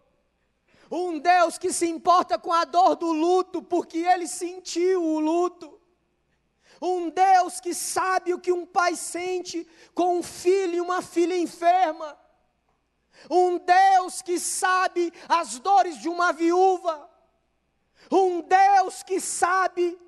Um 0.90 1.18
Deus 1.20 1.58
que 1.58 1.74
se 1.74 1.88
importa 1.88 2.38
com 2.38 2.54
a 2.54 2.64
dor 2.64 2.96
do 2.96 3.12
luto, 3.12 3.62
porque 3.64 3.98
ele 3.98 4.28
sentiu 4.28 5.04
o 5.04 5.20
luto. 5.20 5.80
Um 6.80 7.10
Deus 7.10 7.60
que 7.60 7.74
sabe 7.74 8.34
o 8.34 8.40
que 8.40 8.52
um 8.52 8.66
pai 8.66 8.96
sente 8.96 9.68
com 9.94 10.20
um 10.20 10.24
filho 10.24 10.76
e 10.76 10.82
uma 10.82 11.02
filha 11.02 11.36
enferma 11.36 12.25
um 13.30 13.58
Deus 13.58 14.22
que 14.22 14.40
sabe 14.40 15.12
as 15.28 15.60
dores 15.60 15.98
de 15.98 16.10
uma 16.10 16.32
viúva, 16.32 17.10
um 18.12 18.42
Deus 18.42 19.04
que 19.04 19.20
sabe 19.20 20.00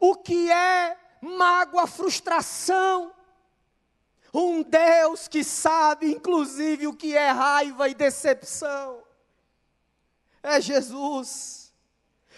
o 0.00 0.14
que 0.14 0.50
é 0.50 0.96
mágoa, 1.20 1.86
frustração, 1.86 3.12
um 4.32 4.62
Deus 4.62 5.28
que 5.28 5.42
sabe, 5.42 6.12
inclusive, 6.12 6.86
o 6.86 6.94
que 6.94 7.16
é 7.16 7.30
raiva 7.30 7.88
e 7.88 7.94
decepção. 7.94 9.02
É 10.42 10.60
Jesus. 10.60 11.72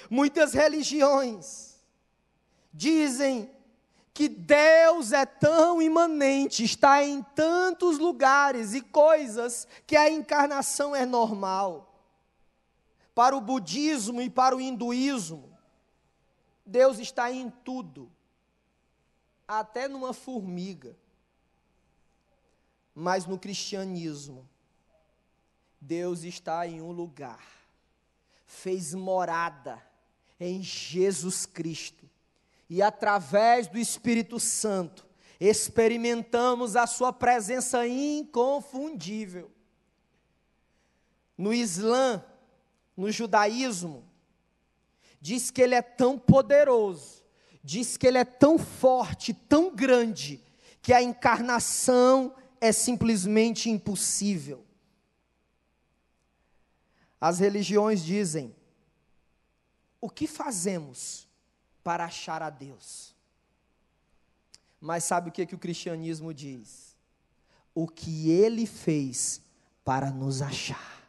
Muitas 0.09 0.55
religiões 0.55 1.77
dizem 2.73 3.51
que 4.19 4.29
Deus 4.29 5.13
é 5.13 5.25
tão 5.25 5.81
imanente, 5.81 6.65
está 6.65 7.05
em 7.05 7.23
tantos 7.23 8.01
lugares 8.01 8.75
e 8.75 8.81
coisas 8.81 9.69
que 9.87 9.95
a 9.95 10.11
encarnação 10.11 10.93
é 10.93 11.07
normal. 11.07 12.03
Para 13.15 13.37
o 13.37 13.41
budismo 13.41 14.21
e 14.21 14.29
para 14.29 14.57
o 14.57 14.61
hinduísmo, 14.61 15.57
Deus 16.67 16.99
está 16.99 17.31
em 17.31 17.49
tudo, 17.49 18.11
até 19.47 19.87
numa 19.87 20.13
formiga. 20.13 20.97
Mas 22.93 23.25
no 23.25 23.39
cristianismo, 23.39 24.49
Deus 25.81 26.25
está 26.25 26.67
em 26.67 26.83
um 26.83 26.91
lugar, 26.91 27.47
fez 28.45 28.95
morada 28.95 29.81
em 30.41 30.61
Jesus 30.61 31.47
Cristo 31.47 31.98
e 32.69 32.83
através 32.83 33.67
do 33.67 33.79
Espírito 33.79 34.39
Santo, 34.39 35.07
experimentamos 35.41 36.77
a 36.77 36.87
Sua 36.87 37.13
presença 37.13 37.87
inconfundível. 37.87 39.51
No 41.37 41.55
Islã, 41.55 42.25
no 42.97 43.11
judaísmo, 43.11 44.05
diz 45.21 45.51
que 45.51 45.63
Ele 45.63 45.75
é 45.75 45.83
tão 45.83 46.19
poderoso, 46.19 47.25
diz 47.63 47.97
que 47.97 48.07
Ele 48.07 48.19
é 48.19 48.25
tão 48.25 48.59
forte, 48.59 49.33
tão 49.33 49.75
grande, 49.75 50.43
que 50.83 50.93
a 50.93 51.03
encarnação 51.03 52.35
é 52.61 52.73
simplesmente 52.73 53.71
impossível. 53.71 54.65
As 57.21 57.39
religiões 57.39 58.05
dizem: 58.05 58.55
o 60.01 60.11
que 60.11 60.27
fazemos 60.27 61.28
para 61.89 62.05
achar 62.05 62.43
a 62.43 62.51
Deus? 62.51 63.15
Mas 64.79 65.05
sabe 65.05 65.31
o 65.31 65.33
que, 65.33 65.47
que 65.47 65.55
o 65.55 65.59
cristianismo 65.59 66.35
diz? 66.35 66.95
O 67.75 67.89
que 67.89 68.31
ele 68.31 68.67
fez 68.67 69.41
para 69.87 70.11
nos 70.11 70.43
achar. 70.43 71.09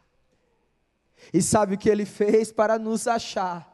E 1.34 1.42
sabe 1.42 1.74
o 1.74 1.78
que 1.78 1.90
ele 1.90 2.06
fez 2.06 2.50
para 2.50 2.78
nos 2.78 3.06
achar? 3.06 3.70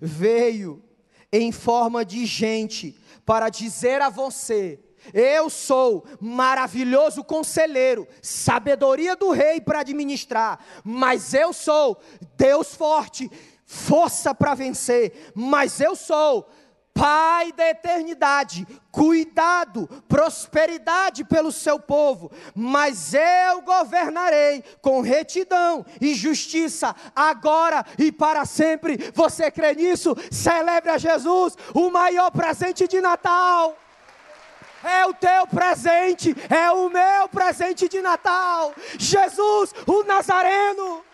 Veio 0.00 0.82
em 1.30 1.52
forma 1.52 2.04
de 2.04 2.26
gente 2.26 2.98
para 3.24 3.48
dizer 3.48 4.02
a 4.02 4.08
você: 4.08 4.80
eu 5.14 5.48
sou 5.48 6.04
maravilhoso 6.20 7.22
conselheiro, 7.22 8.08
sabedoria 8.20 9.14
do 9.14 9.30
rei 9.30 9.60
para 9.60 9.80
administrar, 9.80 10.58
mas 10.82 11.32
eu 11.32 11.52
sou 11.52 12.02
Deus 12.36 12.74
forte, 12.74 13.30
força 13.68 14.34
para 14.34 14.54
vencer, 14.54 15.30
mas 15.34 15.78
eu 15.78 15.94
sou 15.94 16.48
Pai 16.98 17.52
da 17.52 17.70
eternidade, 17.70 18.66
cuidado, 18.90 19.86
prosperidade 20.08 21.22
pelo 21.22 21.52
seu 21.52 21.78
povo, 21.78 22.28
mas 22.56 23.14
eu 23.14 23.62
governarei 23.62 24.64
com 24.82 25.00
retidão 25.00 25.86
e 26.00 26.12
justiça, 26.12 26.96
agora 27.14 27.86
e 27.96 28.10
para 28.10 28.44
sempre. 28.44 29.12
Você 29.14 29.48
crê 29.48 29.74
nisso? 29.74 30.16
Celebre 30.28 30.90
a 30.90 30.98
Jesus, 30.98 31.56
o 31.72 31.88
maior 31.88 32.32
presente 32.32 32.88
de 32.88 33.00
Natal. 33.00 33.76
É 34.82 35.06
o 35.06 35.14
teu 35.14 35.46
presente, 35.46 36.34
é 36.50 36.68
o 36.72 36.90
meu 36.90 37.28
presente 37.28 37.88
de 37.88 38.02
Natal. 38.02 38.74
Jesus, 38.98 39.72
o 39.86 40.02
Nazareno. 40.02 41.04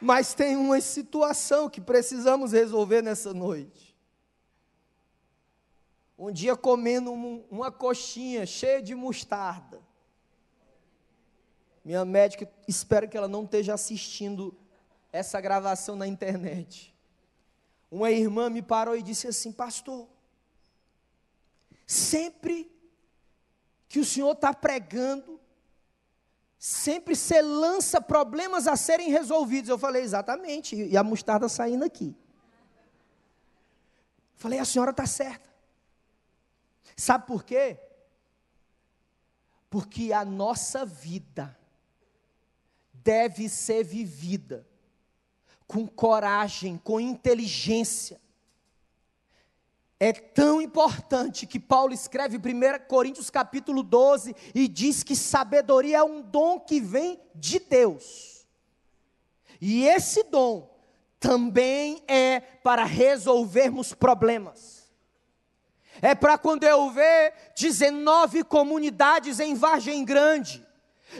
Mas 0.00 0.34
tem 0.34 0.56
uma 0.56 0.80
situação 0.80 1.70
que 1.70 1.80
precisamos 1.80 2.52
resolver 2.52 3.02
nessa 3.02 3.32
noite. 3.32 3.96
Um 6.18 6.30
dia 6.30 6.56
comendo 6.56 7.12
um, 7.12 7.44
uma 7.50 7.70
coxinha 7.70 8.46
cheia 8.46 8.82
de 8.82 8.94
mostarda. 8.94 9.80
Minha 11.84 12.04
médica, 12.04 12.50
espero 12.66 13.08
que 13.08 13.16
ela 13.16 13.28
não 13.28 13.44
esteja 13.44 13.74
assistindo 13.74 14.56
essa 15.12 15.40
gravação 15.40 15.94
na 15.94 16.06
internet. 16.06 16.94
Uma 17.90 18.10
irmã 18.10 18.50
me 18.50 18.60
parou 18.60 18.96
e 18.96 19.02
disse 19.02 19.28
assim: 19.28 19.52
Pastor, 19.52 20.08
sempre 21.86 22.70
que 23.88 24.00
o 24.00 24.04
senhor 24.04 24.32
está 24.32 24.52
pregando, 24.52 25.40
sempre 26.58 27.14
você 27.14 27.40
lança 27.42 28.00
problemas 28.00 28.66
a 28.66 28.76
serem 28.76 29.10
resolvidos. 29.10 29.68
Eu 29.68 29.78
falei, 29.78 30.02
exatamente, 30.02 30.74
e 30.74 30.96
a 30.96 31.02
mostarda 31.02 31.48
saindo 31.48 31.84
aqui. 31.84 32.16
Falei, 34.34 34.58
a 34.58 34.64
senhora 34.64 34.90
está 34.90 35.06
certa. 35.06 35.48
Sabe 36.96 37.26
por 37.26 37.44
quê? 37.44 37.78
Porque 39.68 40.12
a 40.12 40.24
nossa 40.24 40.84
vida 40.84 41.58
deve 42.92 43.48
ser 43.48 43.84
vivida 43.84 44.66
com 45.66 45.86
coragem, 45.86 46.78
com 46.78 47.00
inteligência, 47.00 48.20
é 49.98 50.12
tão 50.12 50.60
importante 50.60 51.46
que 51.46 51.58
Paulo 51.58 51.94
escreve 51.94 52.36
1 52.36 52.86
Coríntios 52.86 53.30
capítulo 53.30 53.82
12 53.82 54.34
e 54.54 54.68
diz 54.68 55.02
que 55.02 55.16
sabedoria 55.16 55.98
é 55.98 56.02
um 56.02 56.20
dom 56.20 56.60
que 56.60 56.80
vem 56.80 57.18
de 57.34 57.58
Deus. 57.58 58.46
E 59.60 59.86
esse 59.86 60.22
dom 60.24 60.70
também 61.18 62.02
é 62.06 62.40
para 62.40 62.84
resolvermos 62.84 63.94
problemas. 63.94 64.86
É 66.02 66.14
para 66.14 66.36
quando 66.36 66.64
eu 66.64 66.90
ver 66.90 67.32
19 67.58 68.44
comunidades 68.44 69.40
em 69.40 69.54
Vargem 69.54 70.04
Grande, 70.04 70.66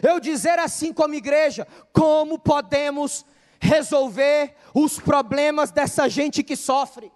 eu 0.03 0.19
dizer 0.19 0.59
assim 0.59 0.93
como 0.93 1.15
igreja, 1.15 1.67
como 1.91 2.37
podemos 2.37 3.25
resolver 3.59 4.55
os 4.71 4.99
problemas 4.99 5.71
dessa 5.71 6.07
gente 6.07 6.43
que 6.43 6.55
sofre. 6.55 7.11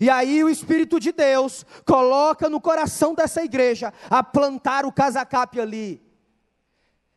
E 0.00 0.10
aí 0.10 0.44
o 0.44 0.48
Espírito 0.48 1.00
de 1.00 1.12
Deus 1.12 1.64
coloca 1.84 2.48
no 2.48 2.60
coração 2.60 3.14
dessa 3.14 3.42
igreja 3.42 3.92
a 4.10 4.22
plantar 4.22 4.84
o 4.84 4.92
casacape 4.92 5.60
ali. 5.60 6.08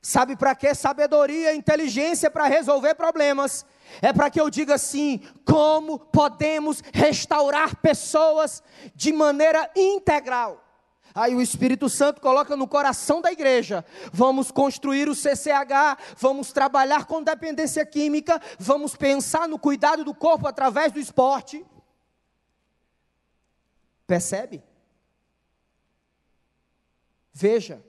Sabe 0.02 0.36
para 0.36 0.56
quê? 0.56 0.74
Sabedoria, 0.74 1.54
inteligência 1.54 2.32
para 2.32 2.48
resolver 2.48 2.96
problemas. 2.96 3.66
É 4.02 4.12
para 4.12 4.32
que 4.32 4.42
eu 4.42 4.50
diga 4.50 4.76
assim: 4.76 5.22
como 5.46 6.00
podemos 6.00 6.82
restaurar 6.92 7.76
pessoas 7.76 8.64
de 8.96 9.14
maneira 9.14 9.70
integral? 9.76 10.64
Aí 11.14 11.36
o 11.36 11.42
Espírito 11.42 11.90
Santo 11.90 12.22
coloca 12.22 12.56
no 12.56 12.68
coração 12.68 13.22
da 13.22 13.32
igreja: 13.32 13.86
vamos 14.12 14.50
construir 14.50 15.08
o 15.08 15.14
CCH, 15.14 16.16
vamos 16.18 16.52
trabalhar 16.52 17.06
com 17.06 17.22
dependência 17.22 17.86
química, 17.86 18.42
vamos 18.58 18.96
pensar 18.96 19.48
no 19.48 19.60
cuidado 19.60 20.04
do 20.04 20.16
corpo 20.16 20.48
através 20.48 20.92
do 20.92 21.00
esporte. 21.00 21.64
Percebe? 24.12 24.62
Veja, 27.32 27.82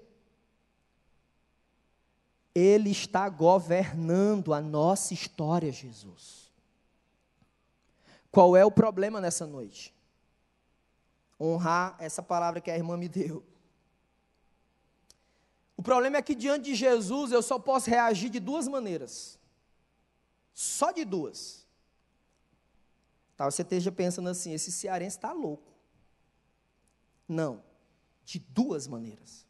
Ele 2.55 2.91
está 2.91 3.29
governando 3.29 4.55
a 4.55 4.61
nossa 4.61 5.13
história, 5.13 5.73
Jesus. 5.73 6.53
Qual 8.31 8.57
é 8.57 8.65
o 8.65 8.71
problema 8.71 9.21
nessa 9.21 9.49
noite? 9.49 9.93
Honrar 11.41 11.97
essa 11.99 12.23
palavra 12.23 12.61
que 12.61 12.71
a 12.71 12.77
irmã 12.77 12.97
me 12.97 13.09
deu. 13.09 13.45
O 15.77 15.83
problema 15.83 16.19
é 16.19 16.23
que 16.23 16.37
diante 16.37 16.67
de 16.67 16.77
Jesus 16.77 17.33
eu 17.33 17.43
só 17.43 17.59
posso 17.59 17.91
reagir 17.91 18.31
de 18.31 18.39
duas 18.39 18.69
maneiras. 18.69 19.41
Só 20.55 20.93
de 20.93 21.05
duas. 21.05 21.67
Talvez 23.37 23.57
você 23.57 23.63
esteja 23.63 23.91
pensando 23.91 24.29
assim: 24.29 24.53
esse 24.53 24.71
cearense 24.71 25.17
está 25.17 25.33
louco. 25.33 25.72
Não, 27.33 27.65
de 28.27 28.39
duas 28.39 28.87
maneiras. 28.87 29.47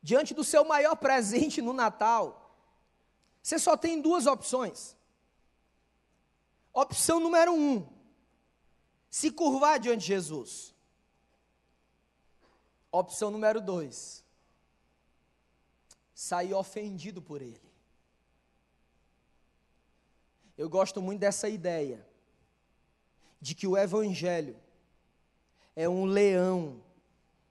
Diante 0.00 0.32
do 0.32 0.44
seu 0.44 0.64
maior 0.64 0.94
presente 0.94 1.60
no 1.60 1.72
Natal, 1.72 2.56
você 3.42 3.58
só 3.58 3.76
tem 3.76 4.00
duas 4.00 4.26
opções. 4.26 4.96
Opção 6.72 7.18
número 7.18 7.52
um: 7.52 7.84
se 9.10 9.28
curvar 9.30 9.80
diante 9.80 10.02
de 10.02 10.06
Jesus. 10.06 10.72
Opção 12.92 13.28
número 13.28 13.60
dois: 13.60 14.24
sair 16.14 16.54
ofendido 16.54 17.20
por 17.20 17.42
Ele. 17.42 17.72
Eu 20.56 20.68
gosto 20.70 21.02
muito 21.02 21.18
dessa 21.18 21.48
ideia 21.48 22.11
de 23.42 23.56
que 23.56 23.66
o 23.66 23.76
Evangelho 23.76 24.56
é 25.74 25.88
um 25.88 26.04
leão 26.04 26.80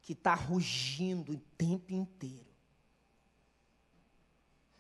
que 0.02 0.14
está 0.14 0.34
rugindo 0.34 1.34
o 1.34 1.38
tempo 1.58 1.92
inteiro. 1.92 2.46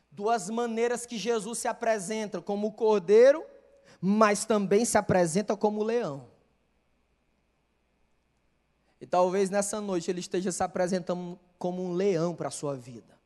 Duas 0.09 0.49
maneiras 0.49 1.05
que 1.05 1.17
Jesus 1.17 1.59
se 1.59 1.67
apresenta, 1.67 2.41
como 2.41 2.67
o 2.67 2.71
cordeiro, 2.71 3.45
mas 3.99 4.45
também 4.45 4.85
se 4.85 4.97
apresenta 4.97 5.55
como 5.57 5.81
o 5.81 5.83
leão. 5.83 6.31
E 9.01 9.05
talvez 9.05 9.49
nessa 9.49 9.81
noite 9.81 10.09
ele 10.09 10.21
esteja 10.21 10.49
se 10.49 10.63
apresentando 10.63 11.37
como 11.59 11.83
um 11.83 11.91
leão 11.91 12.33
para 12.33 12.47
a 12.47 12.51
sua 12.51 12.77
vida. 12.77 13.19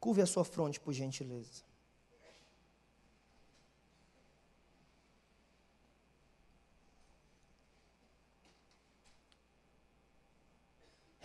Curve 0.00 0.22
a 0.22 0.26
sua 0.26 0.46
fronte, 0.46 0.80
por 0.80 0.94
gentileza. 0.94 1.67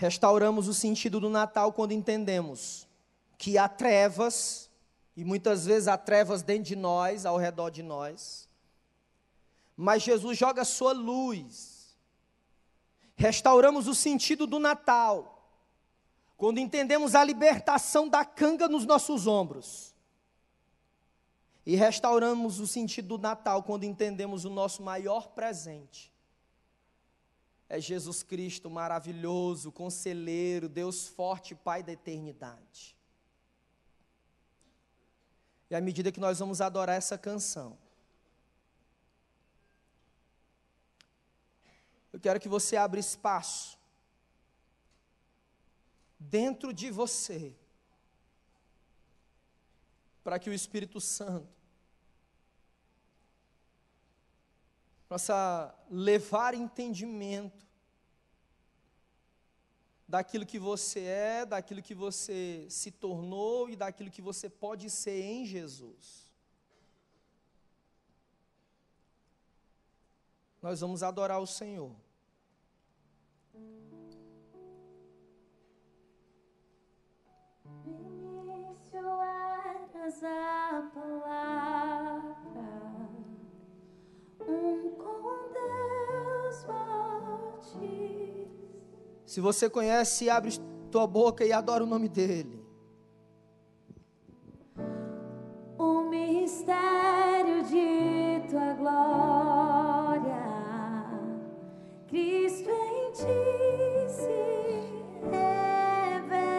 Restauramos 0.04 0.68
o 0.68 0.74
sentido 0.74 1.18
do 1.18 1.30
Natal 1.30 1.72
quando 1.72 1.94
entendemos 1.94 2.86
que 3.38 3.58
há 3.58 3.70
trevas 3.70 4.70
E 5.16 5.24
muitas 5.24 5.66
vezes 5.66 5.88
há 5.88 5.98
trevas 5.98 6.42
dentro 6.42 6.66
de 6.66 6.76
nós, 6.76 7.26
ao 7.26 7.38
redor 7.38 7.70
de 7.70 7.82
nós. 7.82 8.50
Mas 9.78 10.04
Jesus 10.04 10.38
joga 10.38 10.66
sua 10.66 10.92
luz. 10.92 11.98
Restauramos 13.16 13.88
o 13.88 13.96
sentido 13.96 14.46
do 14.46 14.60
Natal. 14.60 15.50
Quando 16.36 16.58
entendemos 16.58 17.16
a 17.16 17.24
libertação 17.24 18.10
da 18.10 18.26
canga 18.26 18.68
nos 18.68 18.86
nossos 18.86 19.26
ombros. 19.26 19.96
E 21.66 21.78
restauramos 21.78 22.60
o 22.60 22.68
sentido 22.68 23.08
do 23.08 23.22
Natal 23.22 23.64
quando 23.64 23.86
entendemos 23.86 24.44
o 24.44 24.50
nosso 24.50 24.84
maior 24.84 25.30
presente. 25.30 26.13
É 27.76 27.82
Jesus 27.82 28.22
Cristo 28.22 28.70
maravilhoso, 28.70 29.72
conselheiro, 29.72 30.70
Deus 30.70 31.08
forte, 31.08 31.56
Pai 31.56 31.82
da 31.82 31.92
eternidade. 31.92 32.96
E 35.72 35.74
à 35.74 35.82
medida 35.82 36.12
que 36.12 36.20
nós 36.20 36.38
vamos 36.38 36.62
adorar 36.62 36.96
essa 36.96 37.18
canção, 37.18 37.76
eu 42.12 42.20
quero 42.20 42.40
que 42.40 42.48
você 42.48 42.78
abra 42.78 43.00
espaço 43.00 43.76
dentro 46.20 46.72
de 46.72 46.92
você 46.92 47.56
para 50.24 50.38
que 50.38 50.48
o 50.48 50.54
Espírito 50.54 51.02
Santo 51.02 51.63
possa 55.14 55.72
levar 55.92 56.56
entendimento 56.56 57.68
daquilo 60.08 60.44
que 60.44 60.58
você 60.58 61.02
é, 61.02 61.46
daquilo 61.46 61.84
que 61.84 61.94
você 61.94 62.66
se 62.68 62.90
tornou 62.90 63.70
e 63.70 63.76
daquilo 63.76 64.10
que 64.10 64.24
você 64.24 64.50
pode 64.50 64.90
ser 64.90 65.22
em 65.22 65.46
Jesus. 65.46 66.28
Nós 70.60 70.82
vamos 70.82 71.04
adorar 71.04 71.40
o 71.40 71.46
Senhor. 71.46 71.96
Eras 80.04 80.24
a 80.24 80.92
palavra, 80.94 81.83
se 89.34 89.42
você 89.42 89.68
conhece, 89.68 90.30
abre 90.30 90.52
tua 90.92 91.08
boca 91.08 91.44
e 91.44 91.52
adora 91.52 91.84
o 91.84 91.88
nome 91.88 92.08
dele. 92.08 92.64
O 95.76 96.04
mistério 96.04 97.64
de 97.64 98.48
tua 98.48 98.74
glória, 98.74 100.44
Cristo 102.08 102.70
em 102.70 103.12
ti 103.12 103.26
se 104.08 104.30
revelou. 105.32 106.54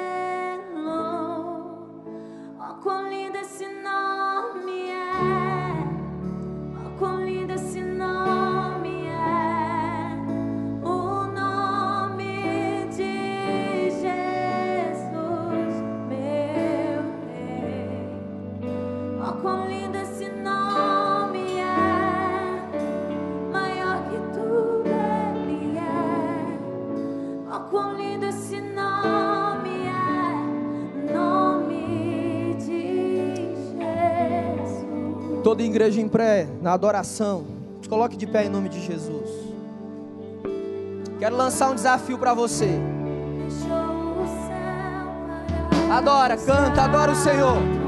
Oh, 2.59 2.75
quão 2.83 3.09
lindo 3.09 3.39
esse 3.39 3.69
nome 3.69 3.84
Toda 35.45 35.63
igreja 35.63 36.01
em 36.01 36.09
pré, 36.09 36.49
na 36.63 36.73
adoração, 36.73 37.45
se 37.83 37.87
coloque 37.87 38.17
de 38.17 38.27
pé 38.27 38.47
em 38.47 38.49
nome 38.49 38.71
de 38.71 38.81
Jesus. 38.81 39.29
Quero 41.19 41.37
lançar 41.37 41.71
um 41.71 41.75
desafio 41.75 42.17
para 42.17 42.33
você. 42.33 42.81
Adora, 45.93 46.39
canta, 46.39 46.83
adora 46.83 47.13
o 47.13 47.15
Senhor. 47.15 47.84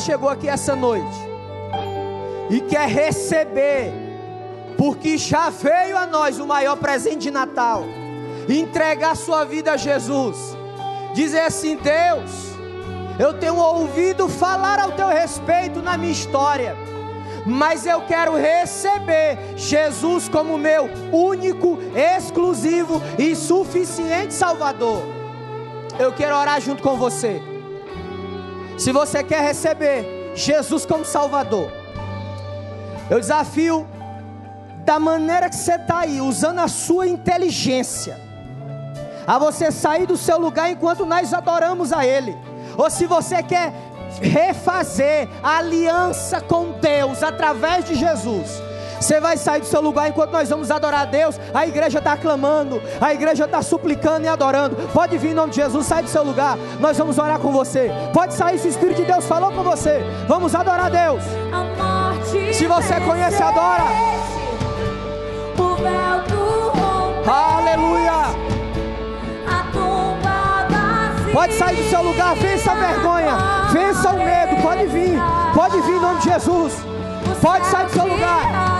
Chegou 0.00 0.28
aqui 0.28 0.48
essa 0.48 0.74
noite 0.74 1.30
e 2.48 2.60
quer 2.60 2.88
receber, 2.88 3.92
porque 4.76 5.16
já 5.16 5.50
veio 5.50 5.96
a 5.96 6.06
nós 6.06 6.38
o 6.40 6.46
maior 6.46 6.76
presente 6.76 7.18
de 7.18 7.30
Natal, 7.30 7.84
entregar 8.48 9.14
sua 9.14 9.44
vida 9.44 9.72
a 9.72 9.76
Jesus, 9.76 10.56
dizer 11.14 11.42
assim: 11.42 11.76
Deus, 11.76 12.30
eu 13.18 13.34
tenho 13.34 13.56
ouvido 13.56 14.28
falar 14.28 14.80
ao 14.80 14.92
teu 14.92 15.08
respeito 15.08 15.80
na 15.82 15.96
minha 15.96 16.12
história, 16.12 16.76
mas 17.46 17.86
eu 17.86 18.00
quero 18.02 18.34
receber 18.34 19.38
Jesus 19.56 20.28
como 20.28 20.58
meu 20.58 20.88
único, 21.12 21.78
exclusivo 21.94 23.00
e 23.18 23.36
suficiente 23.36 24.34
Salvador. 24.34 25.02
Eu 25.98 26.12
quero 26.12 26.34
orar 26.34 26.60
junto 26.60 26.82
com 26.82 26.96
você. 26.96 27.49
Se 28.80 28.92
você 28.92 29.22
quer 29.22 29.42
receber 29.42 30.32
Jesus 30.34 30.86
como 30.86 31.04
Salvador, 31.04 31.70
eu 33.10 33.20
desafio 33.20 33.86
da 34.86 34.98
maneira 34.98 35.50
que 35.50 35.56
você 35.56 35.74
está 35.74 35.98
aí, 35.98 36.18
usando 36.18 36.60
a 36.60 36.66
sua 36.66 37.06
inteligência, 37.06 38.18
a 39.26 39.38
você 39.38 39.70
sair 39.70 40.06
do 40.06 40.16
seu 40.16 40.38
lugar 40.38 40.70
enquanto 40.70 41.04
nós 41.04 41.34
adoramos 41.34 41.92
a 41.92 42.06
Ele. 42.06 42.34
Ou 42.78 42.88
se 42.88 43.04
você 43.04 43.42
quer 43.42 43.70
refazer 44.18 45.28
a 45.42 45.58
aliança 45.58 46.40
com 46.40 46.72
Deus 46.80 47.22
através 47.22 47.84
de 47.84 47.94
Jesus. 47.94 48.62
Você 49.00 49.18
vai 49.18 49.36
sair 49.36 49.60
do 49.60 49.66
seu 49.66 49.80
lugar 49.80 50.08
enquanto 50.08 50.30
nós 50.30 50.48
vamos 50.48 50.70
adorar 50.70 51.02
a 51.02 51.04
Deus. 51.06 51.40
A 51.54 51.66
igreja 51.66 51.98
está 51.98 52.16
clamando, 52.16 52.82
a 53.00 53.12
igreja 53.14 53.46
está 53.46 53.62
suplicando 53.62 54.24
e 54.26 54.28
adorando. 54.28 54.76
Pode 54.92 55.16
vir 55.16 55.30
em 55.30 55.34
nome 55.34 55.50
de 55.50 55.56
Jesus, 55.56 55.86
sai 55.86 56.02
do 56.02 56.08
seu 56.08 56.22
lugar. 56.22 56.58
Nós 56.78 56.98
vamos 56.98 57.18
orar 57.18 57.38
com 57.38 57.50
você. 57.50 57.90
Pode 58.12 58.34
sair 58.34 58.58
se 58.58 58.68
o 58.68 58.70
Espírito 58.70 58.98
de 58.98 59.06
Deus 59.06 59.26
falou 59.26 59.50
com 59.52 59.62
você. 59.62 60.04
Vamos 60.28 60.54
adorar 60.54 60.86
a 60.86 60.88
Deus. 60.90 61.22
Se 62.54 62.66
você 62.66 63.00
conhece, 63.00 63.42
adora. 63.42 63.84
Aleluia. 67.26 68.20
Pode 71.32 71.54
sair 71.54 71.76
do 71.76 71.88
seu 71.88 72.02
lugar, 72.02 72.34
vença 72.34 72.72
a 72.72 72.74
vergonha, 72.74 73.36
vença 73.72 74.10
o 74.10 74.18
medo. 74.18 74.62
Pode 74.62 74.86
vir, 74.86 75.18
pode 75.54 75.80
vir 75.80 75.96
em 75.96 76.00
nome 76.00 76.18
de 76.18 76.24
Jesus. 76.24 76.74
Pode 77.40 77.66
sair 77.66 77.86
do 77.86 77.92
seu 77.92 78.06
lugar. 78.06 78.79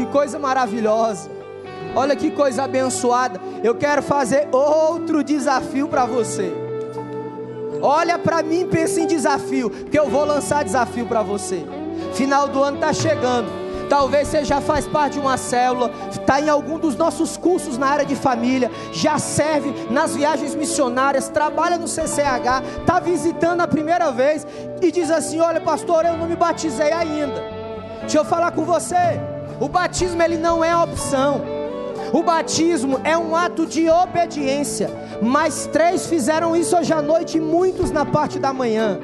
Que 0.00 0.06
coisa 0.06 0.38
maravilhosa. 0.38 1.30
Olha 1.94 2.16
que 2.16 2.30
coisa 2.30 2.62
abençoada. 2.62 3.38
Eu 3.62 3.74
quero 3.74 4.02
fazer 4.02 4.48
outro 4.50 5.22
desafio 5.22 5.88
para 5.88 6.06
você. 6.06 6.50
Olha 7.82 8.18
para 8.18 8.42
mim, 8.42 8.66
pensa 8.66 9.02
em 9.02 9.06
desafio, 9.06 9.68
porque 9.68 9.98
eu 9.98 10.08
vou 10.08 10.24
lançar 10.24 10.64
desafio 10.64 11.04
para 11.04 11.22
você. 11.22 11.66
Final 12.14 12.48
do 12.48 12.62
ano 12.62 12.76
está 12.76 12.94
chegando. 12.94 13.46
Talvez 13.90 14.28
você 14.28 14.42
já 14.42 14.58
faz 14.58 14.86
parte 14.86 15.14
de 15.14 15.20
uma 15.20 15.36
célula, 15.36 15.90
está 16.10 16.40
em 16.40 16.48
algum 16.48 16.78
dos 16.78 16.96
nossos 16.96 17.36
cursos 17.36 17.76
na 17.76 17.88
área 17.88 18.06
de 18.06 18.16
família, 18.16 18.70
já 18.94 19.18
serve 19.18 19.70
nas 19.90 20.16
viagens 20.16 20.54
missionárias, 20.54 21.28
trabalha 21.28 21.76
no 21.76 21.86
CCH, 21.86 22.80
está 22.80 23.00
visitando 23.00 23.60
a 23.60 23.68
primeira 23.68 24.10
vez 24.10 24.46
e 24.80 24.90
diz 24.90 25.10
assim: 25.10 25.40
Olha, 25.40 25.60
pastor, 25.60 26.06
eu 26.06 26.16
não 26.16 26.26
me 26.26 26.36
batizei 26.36 26.90
ainda. 26.90 27.44
Deixa 28.00 28.16
eu 28.16 28.24
falar 28.24 28.52
com 28.52 28.64
você. 28.64 29.20
O 29.60 29.68
batismo 29.68 30.22
ele 30.22 30.38
não 30.38 30.64
é 30.64 30.74
opção. 30.74 31.42
O 32.12 32.22
batismo 32.22 32.98
é 33.04 33.16
um 33.16 33.36
ato 33.36 33.66
de 33.66 33.88
obediência. 33.90 34.90
Mas 35.22 35.66
três 35.66 36.06
fizeram 36.06 36.56
isso 36.56 36.76
hoje 36.76 36.92
à 36.92 37.02
noite 37.02 37.36
e 37.36 37.40
muitos 37.40 37.90
na 37.90 38.06
parte 38.06 38.38
da 38.38 38.52
manhã 38.52 38.98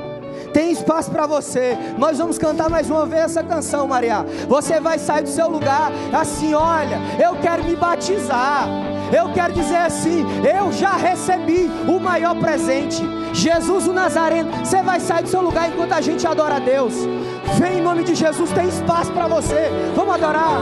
tem 0.56 0.70
espaço 0.70 1.10
para 1.10 1.26
você. 1.26 1.76
Nós 1.98 2.16
vamos 2.16 2.38
cantar 2.38 2.70
mais 2.70 2.88
uma 2.88 3.04
vez 3.04 3.24
essa 3.24 3.42
canção, 3.42 3.86
Maria. 3.86 4.24
Você 4.48 4.80
vai 4.80 4.98
sair 4.98 5.22
do 5.22 5.28
seu 5.28 5.50
lugar 5.50 5.92
assim: 6.10 6.54
olha, 6.54 6.98
eu 7.22 7.36
quero 7.42 7.62
me 7.62 7.76
batizar. 7.76 8.66
Eu 9.14 9.34
quero 9.34 9.52
dizer 9.52 9.76
assim: 9.76 10.24
eu 10.42 10.72
já 10.72 10.92
recebi 10.92 11.70
o 11.86 12.00
maior 12.00 12.34
presente. 12.36 13.02
Jesus 13.34 13.86
o 13.86 13.92
Nazareno. 13.92 14.50
Você 14.64 14.80
vai 14.80 14.98
sair 14.98 15.24
do 15.24 15.28
seu 15.28 15.42
lugar 15.42 15.68
enquanto 15.68 15.92
a 15.92 16.00
gente 16.00 16.26
adora 16.26 16.56
a 16.56 16.58
Deus. 16.58 16.94
Vem 17.58 17.78
em 17.78 17.82
nome 17.82 18.02
de 18.02 18.14
Jesus, 18.14 18.50
tem 18.52 18.66
espaço 18.66 19.12
para 19.12 19.28
você. 19.28 19.68
Vamos 19.94 20.14
adorar. 20.14 20.58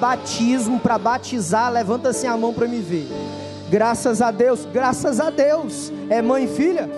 Batismo, 0.00 0.80
para 0.80 0.98
batizar? 0.98 1.70
Levanta 1.70 2.08
assim 2.08 2.26
a 2.26 2.36
mão 2.36 2.52
para 2.52 2.66
me 2.66 2.80
ver. 2.80 3.06
Graças 3.68 4.20
a 4.20 4.30
Deus, 4.30 4.66
graças 4.72 5.20
a 5.20 5.30
Deus. 5.30 5.92
É 6.08 6.20
mãe 6.20 6.44
e 6.44 6.48
filha? 6.48 6.90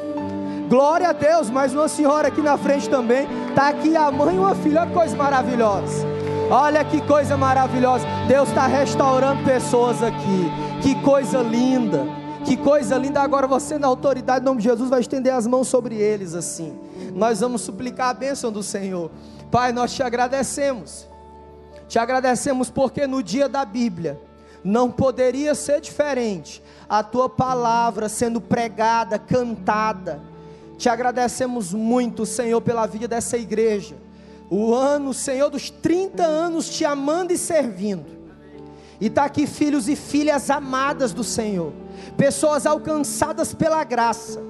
Glória 0.68 1.10
a 1.10 1.12
Deus, 1.12 1.50
mais 1.50 1.74
uma 1.74 1.88
senhora 1.88 2.28
aqui 2.28 2.40
na 2.40 2.56
frente 2.56 2.88
também. 2.88 3.26
Tá 3.54 3.68
aqui 3.68 3.94
a 3.94 4.10
mãe 4.10 4.36
e 4.36 4.38
uma 4.38 4.54
filha, 4.54 4.80
olha 4.80 4.88
que 4.88 4.94
coisa 4.94 5.16
maravilhosa. 5.16 6.06
Olha 6.48 6.84
que 6.84 7.00
coisa 7.02 7.36
maravilhosa. 7.36 8.06
Deus 8.28 8.48
está 8.48 8.66
restaurando 8.66 9.44
pessoas 9.44 10.02
aqui. 10.02 10.50
Que 10.80 10.94
coisa 11.02 11.42
linda. 11.42 12.06
Que 12.44 12.56
coisa 12.56 12.96
linda. 12.96 13.20
Agora 13.20 13.46
você, 13.46 13.78
na 13.78 13.86
autoridade, 13.86 14.42
em 14.42 14.44
nome 14.44 14.62
de 14.62 14.68
Jesus, 14.68 14.88
vai 14.88 15.00
estender 15.00 15.32
as 15.32 15.46
mãos 15.46 15.68
sobre 15.68 15.96
eles 15.96 16.34
assim. 16.34 16.78
Nós 17.14 17.40
vamos 17.40 17.62
suplicar 17.62 18.08
a 18.08 18.14
bênção 18.14 18.50
do 18.50 18.62
Senhor. 18.62 19.10
Pai, 19.50 19.72
nós 19.72 19.92
te 19.92 20.02
agradecemos. 20.02 21.11
Te 21.92 21.98
agradecemos 21.98 22.70
porque 22.70 23.06
no 23.06 23.22
dia 23.22 23.50
da 23.50 23.66
Bíblia 23.66 24.18
não 24.64 24.90
poderia 24.90 25.54
ser 25.54 25.78
diferente. 25.78 26.62
A 26.88 27.02
tua 27.02 27.28
palavra 27.28 28.08
sendo 28.08 28.40
pregada, 28.40 29.18
cantada. 29.18 30.18
Te 30.78 30.88
agradecemos 30.88 31.74
muito, 31.74 32.24
Senhor, 32.24 32.62
pela 32.62 32.86
vida 32.86 33.06
dessa 33.06 33.36
igreja. 33.36 33.94
O 34.48 34.74
ano, 34.74 35.12
Senhor, 35.12 35.50
dos 35.50 35.68
30 35.68 36.22
anos 36.24 36.70
te 36.70 36.82
amando 36.82 37.30
e 37.30 37.36
servindo. 37.36 38.06
E 38.98 39.08
está 39.08 39.26
aqui 39.26 39.46
filhos 39.46 39.86
e 39.86 39.94
filhas 39.94 40.48
amadas 40.48 41.12
do 41.12 41.22
Senhor, 41.22 41.74
pessoas 42.16 42.64
alcançadas 42.64 43.52
pela 43.52 43.84
graça. 43.84 44.40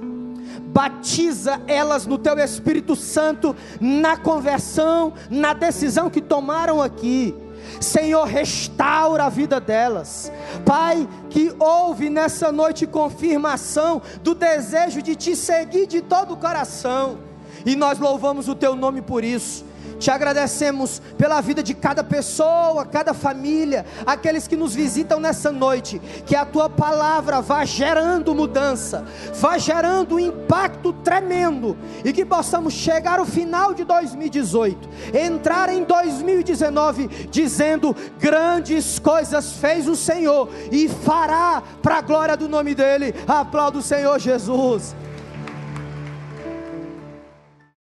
Batiza 0.72 1.60
elas 1.66 2.06
no 2.06 2.16
teu 2.16 2.38
Espírito 2.38 2.96
Santo, 2.96 3.54
na 3.78 4.16
conversão, 4.16 5.12
na 5.28 5.52
decisão 5.52 6.08
que 6.08 6.20
tomaram 6.20 6.80
aqui. 6.80 7.34
Senhor, 7.78 8.24
restaura 8.24 9.24
a 9.24 9.28
vida 9.28 9.60
delas. 9.60 10.32
Pai, 10.64 11.06
que 11.28 11.54
houve 11.58 12.08
nessa 12.08 12.50
noite 12.50 12.86
confirmação 12.86 14.00
do 14.22 14.34
desejo 14.34 15.02
de 15.02 15.14
te 15.14 15.36
seguir 15.36 15.86
de 15.86 16.00
todo 16.00 16.34
o 16.34 16.36
coração. 16.38 17.18
E 17.66 17.76
nós 17.76 17.98
louvamos 17.98 18.48
o 18.48 18.54
teu 18.54 18.74
nome 18.74 19.02
por 19.02 19.22
isso. 19.22 19.64
Te 20.02 20.10
agradecemos 20.10 21.00
pela 21.16 21.40
vida 21.40 21.62
de 21.62 21.74
cada 21.74 22.02
pessoa, 22.02 22.84
cada 22.84 23.14
família, 23.14 23.86
aqueles 24.04 24.48
que 24.48 24.56
nos 24.56 24.74
visitam 24.74 25.20
nessa 25.20 25.52
noite. 25.52 26.02
Que 26.26 26.34
a 26.34 26.44
tua 26.44 26.68
palavra 26.68 27.40
vá 27.40 27.64
gerando 27.64 28.34
mudança, 28.34 29.04
vá 29.34 29.56
gerando 29.58 30.16
um 30.16 30.18
impacto 30.18 30.92
tremendo 30.92 31.78
e 32.04 32.12
que 32.12 32.24
possamos 32.24 32.74
chegar 32.74 33.20
ao 33.20 33.24
final 33.24 33.72
de 33.74 33.84
2018, 33.84 34.88
entrar 35.14 35.68
em 35.68 35.84
2019 35.84 37.06
dizendo: 37.30 37.94
grandes 38.18 38.98
coisas 38.98 39.52
fez 39.52 39.86
o 39.86 39.94
Senhor 39.94 40.48
e 40.72 40.88
fará 40.88 41.62
para 41.80 41.98
a 41.98 42.00
glória 42.00 42.36
do 42.36 42.48
nome 42.48 42.74
dele. 42.74 43.14
Aplauda 43.28 43.78
o 43.78 43.82
Senhor 43.82 44.18
Jesus. 44.18 44.96